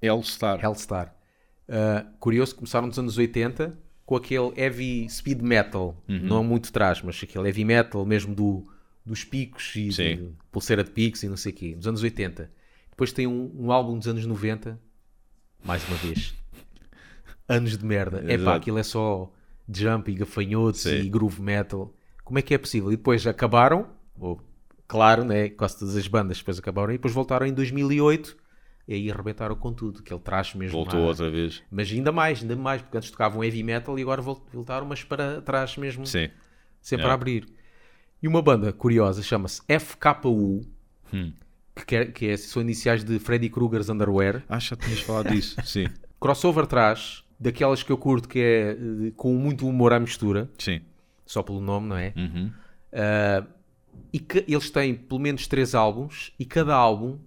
Hellstar. 0.00 0.62
Hellstar. 0.62 1.14
Uh, 1.68 2.06
curioso, 2.18 2.54
começaram 2.54 2.86
nos 2.86 2.98
anos 2.98 3.18
80 3.18 3.76
com 4.06 4.16
aquele 4.16 4.52
heavy 4.56 5.06
speed 5.10 5.42
metal, 5.42 6.02
uhum. 6.08 6.20
não 6.22 6.40
é 6.40 6.42
muito 6.42 6.72
trás, 6.72 7.02
mas 7.02 7.20
aquele 7.22 7.46
heavy 7.48 7.64
metal 7.64 8.06
mesmo 8.06 8.34
do 8.34 8.66
dos 9.08 9.24
picos 9.24 9.74
e 9.76 9.88
de 9.88 10.30
pulseira 10.52 10.84
de 10.84 10.90
picos 10.90 11.22
e 11.22 11.28
não 11.28 11.36
sei 11.36 11.52
o 11.52 11.54
quê, 11.54 11.74
nos 11.76 11.86
anos 11.86 12.02
80. 12.02 12.50
Depois 12.90 13.12
tem 13.12 13.26
um, 13.26 13.50
um 13.56 13.72
álbum 13.72 13.98
dos 13.98 14.06
anos 14.08 14.24
90, 14.26 14.78
mais 15.64 15.86
uma 15.88 15.96
vez, 15.98 16.34
anos 17.48 17.76
de 17.76 17.84
merda. 17.84 18.22
É 18.26 18.36
pá, 18.38 18.56
aquilo 18.56 18.78
é 18.78 18.82
só 18.82 19.32
jump 19.68 20.10
e 20.10 20.14
gafanhotos 20.14 20.80
Sim. 20.82 21.00
e 21.00 21.08
groove 21.08 21.40
metal. 21.40 21.94
Como 22.24 22.38
é 22.38 22.42
que 22.42 22.54
é 22.54 22.58
possível? 22.58 22.92
E 22.92 22.96
depois 22.96 23.26
acabaram, 23.26 23.88
ou, 24.18 24.40
claro, 24.86 25.24
né, 25.24 25.48
quase 25.48 25.78
todas 25.78 25.96
as 25.96 26.06
bandas 26.06 26.38
depois 26.38 26.58
acabaram, 26.58 26.90
e 26.92 26.96
depois 26.98 27.14
voltaram 27.14 27.46
em 27.46 27.52
2008 27.54 28.36
e 28.86 28.94
aí 28.94 29.10
arrebentaram 29.10 29.54
com 29.54 29.70
tudo, 29.72 30.02
que 30.02 30.10
ele 30.12 30.20
traz 30.20 30.54
mesmo 30.54 30.72
Voltou 30.78 31.00
outra 31.00 31.30
vez. 31.30 31.62
mas 31.70 31.90
ainda 31.92 32.10
mais, 32.10 32.40
ainda 32.40 32.56
mais, 32.56 32.80
porque 32.80 32.96
antes 32.96 33.10
tocavam 33.10 33.44
heavy 33.44 33.62
metal 33.62 33.98
e 33.98 34.02
agora 34.02 34.22
vol- 34.22 34.42
voltaram, 34.52 34.86
mas 34.86 35.04
para 35.04 35.42
trás 35.42 35.76
mesmo, 35.76 36.06
Sim. 36.06 36.30
sempre 36.80 37.02
Yeah. 37.04 37.10
a 37.10 37.14
abrir. 37.14 37.46
E 38.22 38.28
uma 38.28 38.42
banda 38.42 38.72
curiosa 38.72 39.22
chama-se 39.22 39.62
FKU, 39.68 40.62
Hum. 41.12 41.32
que, 41.74 41.84
quer- 41.86 42.12
que 42.12 42.26
é, 42.28 42.36
são 42.36 42.60
iniciais 42.60 43.04
de 43.04 43.18
Freddy 43.18 43.48
Krueger's 43.48 43.88
Underwear. 43.88 44.42
Ah, 44.48 44.58
já 44.58 44.76
tinhas 44.76 45.00
falado 45.00 45.30
disso. 45.30 45.56
Sim. 45.64 45.86
Crossover 46.20 46.66
traz, 46.66 47.22
daquelas 47.38 47.82
que 47.82 47.90
eu 47.92 47.96
curto, 47.96 48.28
que 48.28 48.38
é 48.40 48.70
eh, 48.72 49.12
com 49.16 49.32
muito 49.34 49.66
humor 49.68 49.92
à 49.92 50.00
mistura, 50.00 50.50
Sim. 50.58 50.80
só 51.24 51.42
pelo 51.42 51.60
nome, 51.60 51.86
não 51.88 51.96
é? 51.96 52.12
Uhum. 52.16 52.50
Ah, 52.92 53.44
e 54.12 54.18
que 54.18 54.44
eles 54.48 54.70
têm 54.70 54.94
pelo 54.94 55.20
menos 55.20 55.46
três 55.46 55.74
álbuns 55.74 56.32
e 56.38 56.44
cada 56.44 56.74
álbum 56.74 57.18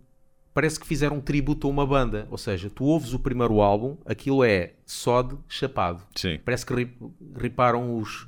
parece 0.54 0.80
que 0.80 0.86
fizeram 0.88 1.18
um 1.18 1.22
tributo 1.22 1.68
a 1.68 1.70
uma 1.70 1.86
banda. 1.88 2.28
Ou 2.30 2.38
seja, 2.38 2.70
tu 2.70 2.84
ouves 2.84 3.14
o 3.14 3.20
primeiro 3.20 3.62
álbum, 3.62 3.98
aquilo 4.06 4.44
é 4.44 4.74
só 4.86 5.22
de 5.22 5.38
chapado. 5.48 6.04
Sim. 6.16 6.40
Parece 6.44 6.66
que 6.66 6.74
ri- 6.74 6.98
riparam 7.38 7.96
os, 7.98 8.24
uh, 8.24 8.28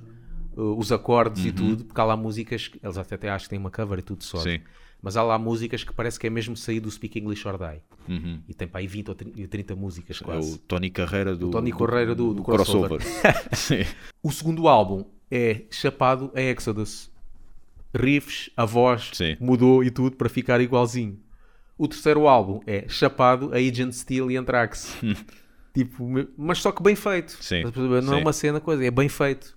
os 0.56 0.92
acordes 0.92 1.46
e 1.46 1.50
Uhum. 1.50 1.54
tudo, 1.56 1.86
porque 1.86 2.00
há 2.00 2.04
lá 2.04 2.16
músicas, 2.18 2.70
eles 2.82 2.98
até 2.98 3.30
acham 3.30 3.44
que 3.46 3.50
têm 3.50 3.60
uma 3.60 3.72
cover 3.72 4.00
e 4.00 4.02
tudo 4.02 4.24
só. 4.24 4.38
Sim. 4.38 4.60
Mas 5.02 5.18
há 5.18 5.24
lá 5.24 5.38
músicas 5.38 5.84
que 5.84 5.92
parece 5.94 6.18
que 6.18 6.28
é 6.28 6.30
mesmo 6.30 6.56
sair 6.56 6.80
do 6.80 6.90
Speak 6.90 7.20
English 7.20 7.46
or 7.46 7.58
Die. 7.58 7.82
Uhum. 8.08 8.42
E 8.48 8.54
tem 8.54 8.68
para 8.68 8.80
aí 8.80 8.88
20 8.88 9.10
ou 9.10 9.16
30 9.16 9.48
30 9.50 9.76
músicas 9.76 10.22
É 10.22 10.24
quase. 10.24 10.54
o 10.54 10.58
Tony 10.60 10.90
Carreira 10.90 11.36
do. 11.36 11.50
Tony 11.52 11.72
Carreira 11.74 12.16
do- 12.16 12.34
do 12.34 12.42
crossover. 12.44 13.00
Sim. 13.54 13.84
O 14.22 14.32
segundo 14.32 14.68
álbum 14.70 15.04
é 15.30 15.64
chapado 15.70 16.32
a 16.34 16.42
Exodus. 16.42 17.12
Riffs, 17.94 18.50
a 18.58 18.66
voz 18.66 19.12
Sim. 19.14 19.36
mudou 19.40 19.84
e 19.84 19.92
tudo 19.92 20.16
para 20.16 20.28
ficar 20.30 20.60
igualzinho. 20.62 21.20
O 21.78 21.88
terceiro 21.88 22.28
álbum 22.28 22.62
é 22.66 22.86
chapado 22.88 23.52
a 23.54 23.58
Agent 23.58 23.92
Steel 23.94 24.32
e 24.32 24.38
Anthrax. 24.38 24.96
tipo, 25.74 26.08
mas 26.38 26.60
só 26.60 26.72
que 26.72 26.82
bem 26.82 26.96
feito. 26.96 27.38
Sim? 27.42 27.64
Não 27.76 27.98
é 27.98 28.02
sim. 28.18 28.22
uma 28.22 28.34
cena 28.34 28.60
coisa, 28.60 28.84
é 28.86 28.90
bem 28.92 29.10
feito. 29.10 29.56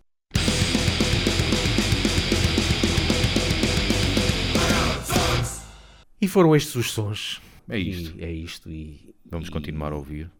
E 6.21 6.27
foram 6.29 6.55
estes 6.57 6.75
os 6.75 6.91
sons. 6.93 7.41
É 7.69 7.79
isto. 7.79 8.19
E 8.19 8.25
é 8.25 8.33
isto. 8.33 8.71
E, 8.71 9.15
Vamos 9.31 9.49
e- 9.49 9.51
continuar 9.51 9.93
a 9.93 9.97
ouvir. 9.97 10.31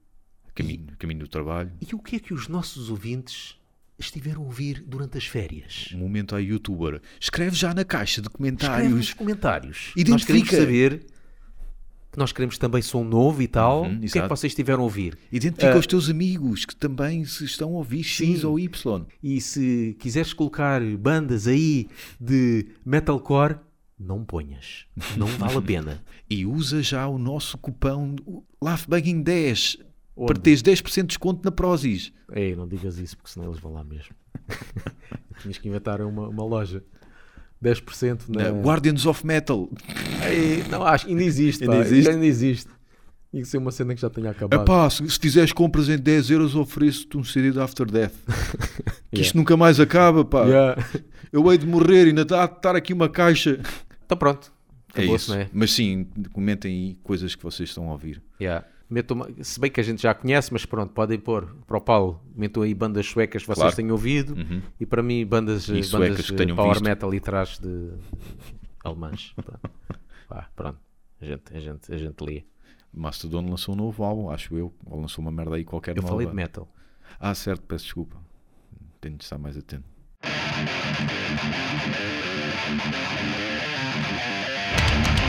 Caminho, 0.55 0.87
caminho 0.99 1.21
do 1.21 1.29
trabalho. 1.29 1.71
E 1.81 1.95
o 1.95 1.99
que 1.99 2.17
é 2.17 2.19
que 2.19 2.33
os 2.33 2.49
nossos 2.49 2.89
ouvintes 2.89 3.57
estiveram 3.99 4.43
a 4.43 4.45
ouvir 4.47 4.83
durante 4.87 5.19
as 5.19 5.27
férias? 5.27 5.91
Um 5.95 5.99
momento 5.99 6.35
à 6.35 6.39
youtuber. 6.39 7.01
Escreve 7.21 7.55
já 7.55 7.75
na 7.75 7.85
caixa 7.85 8.23
de 8.23 8.29
Escreve 8.29 8.51
nos 8.89 9.13
comentários. 9.13 9.13
comentários. 9.15 9.93
Identifica. 9.97 10.13
Nós 10.13 10.25
queremos 10.25 10.51
saber 10.51 11.07
que 12.13 12.19
nós 12.19 12.33
queremos 12.33 12.57
também 12.57 12.81
som 12.81 13.05
novo 13.05 13.43
e 13.43 13.49
tal. 13.49 13.83
Uhum, 13.83 13.97
o 13.99 14.01
que 14.11 14.19
é 14.19 14.23
que 14.23 14.29
vocês 14.29 14.51
estiveram 14.53 14.81
a 14.81 14.85
ouvir? 14.85 15.19
Identifica 15.31 15.75
Ah, 15.75 15.79
os 15.79 15.87
teus 15.87 16.09
amigos 16.09 16.65
que 16.65 16.75
também 16.75 17.23
se 17.27 17.45
estão 17.45 17.69
a 17.75 17.77
ouvir 17.77 18.03
X 18.03 18.41
Sim. 18.41 18.47
ou 18.47 18.59
Y. 18.59 19.05
E 19.23 19.39
se 19.43 19.95
quiseres 19.99 20.33
colocar 20.33 20.81
bandas 20.97 21.47
aí 21.47 21.87
de 22.19 22.67
metalcore, 22.85 23.57
não 23.99 24.25
ponhas. 24.25 24.85
Não 25.17 25.27
vale 25.27 25.57
a 25.59 25.63
pena. 25.63 26.03
E 26.29 26.45
usa 26.45 26.83
já 26.83 27.07
o 27.07 27.19
nosso 27.19 27.57
cupão 27.57 28.17
Laughbanging 28.61 29.23
10 29.23 29.79
Onde? 30.17 30.27
para 30.27 30.43
teres 30.43 30.61
10% 30.61 31.03
de 31.03 31.07
desconto 31.07 31.41
na 31.45 31.53
Prozis. 31.53 32.13
Ei, 32.33 32.57
não 32.57 32.67
digas 32.67 32.99
isso, 32.99 33.17
porque 33.17 33.31
senão 33.31 33.47
eles 33.47 33.61
vão 33.61 33.73
lá 33.73 33.85
mesmo. 33.85 34.11
Tinhas 35.41 35.57
que 35.59 35.69
inventar 35.69 36.01
uma, 36.01 36.29
uma 36.29 36.45
loja. 36.45 36.83
10% 37.63 38.23
na... 38.29 38.51
Na 38.51 38.61
Guardians 38.61 39.07
of 39.07 39.25
Metal. 39.25 39.71
Ei, 40.29 40.65
não, 40.69 40.83
acho, 40.85 41.07
ainda 41.07 41.23
existe. 41.23 41.63
Ainda 41.63 41.77
pá, 41.77 41.83
existe? 41.83 42.11
Ainda 42.11 42.27
existe. 42.27 42.71
Tinha 43.31 43.43
que 43.43 43.49
ser 43.49 43.59
uma 43.59 43.71
cena 43.71 43.95
que 43.95 44.01
já 44.01 44.11
tenha 44.11 44.31
acabado. 44.31 44.63
Epá, 44.63 44.91
se, 44.91 45.09
se 45.09 45.19
fizeres 45.21 45.53
compras 45.53 45.89
em 45.89 45.97
10 45.99 46.31
euros, 46.31 46.55
ofereço-te 46.57 47.17
um 47.17 47.23
CD 47.23 47.53
de 47.53 47.61
After 47.61 47.87
Death. 47.89 48.15
Que 49.13 49.23
isto 49.23 49.35
Yeah. 49.35 49.39
nunca 49.39 49.57
mais 49.57 49.79
acaba, 49.79 50.25
pá. 50.25 50.45
Yeah. 50.45 50.85
Eu 51.33 51.51
hei 51.51 51.57
de 51.57 51.67
morrer 51.67 52.07
e 52.07 52.09
ainda 52.09 52.23
está 52.23 52.43
a 52.43 52.47
estar 52.47 52.75
aqui 52.77 52.93
uma 52.93 53.09
caixa. 53.09 53.61
Então 54.07 54.17
pronto. 54.17 54.53
É 54.95 55.05
isso. 55.05 55.35
não 55.35 55.41
é? 55.41 55.51
Mas 55.53 55.73
sim, 55.73 56.07
comentem 56.33 56.73
aí 56.73 56.95
coisas 57.03 57.35
que 57.35 57.43
vocês 57.43 57.69
estão 57.69 57.89
a 57.89 57.93
ouvir. 57.93 58.23
Yeah. 58.41 58.67
Metam 58.89 59.27
Se 59.43 59.59
bem 59.61 59.69
que 59.71 59.81
a 59.81 59.83
gente 59.83 60.01
já 60.01 60.15
conhece, 60.15 60.53
mas 60.53 60.65
pronto, 60.65 60.93
podem 60.95 61.19
pôr 61.19 61.55
para 61.67 61.77
o 61.77 61.81
Paulo. 61.81 62.23
Metam 62.35 62.63
aí 62.63 62.73
bandas 62.73 63.05
suecas 63.07 63.43
que 63.43 63.49
vocês 63.49 63.59
Claro. 63.59 63.77
tenham 63.77 63.91
ouvido. 63.91 64.35
E 64.81 64.87
para 64.87 65.03
mim, 65.03 65.27
bandas, 65.27 65.69
E 65.69 65.83
suecas 65.83 65.91
bandas 66.17 66.31
que 66.31 66.43
eh, 66.43 66.55
power 66.55 66.71
visto. 66.75 66.85
metal 66.85 67.13
e 67.13 67.21
trás 67.21 67.59
de 67.59 67.91
alemãs. 68.85 69.35
Pronto. 69.35 69.71
Vá, 70.31 70.49
pronto. 70.55 70.79
A 71.21 71.25
gente, 71.27 71.43
a 71.57 71.61
gente, 71.61 71.93
a 71.93 71.99
gente 71.99 72.21
lê. 72.25 72.45
Mastodon 72.95 73.51
lançou 73.51 73.75
um 73.75 73.79
novo 73.79 74.03
álbum, 74.05 74.31
acho 74.31 74.57
eu. 74.57 74.73
Ou 74.87 75.01
lançou 75.01 75.21
uma 75.21 75.33
merda 75.33 75.57
aí 75.57 75.65
qualquer 75.65 75.97
Eu 75.97 76.03
nova. 76.03 76.15
falei 76.15 76.27
de 76.29 76.35
metal. 76.35 76.73
Ah, 77.19 77.35
certo, 77.35 77.63
peço 77.67 77.85
desculpa. 77.85 78.17
Tenho 79.01 79.17
de 79.17 79.25
estar 79.25 79.37
mais 79.37 79.57
atento. 79.57 79.85
Thank 83.77 85.21
you. 85.21 85.26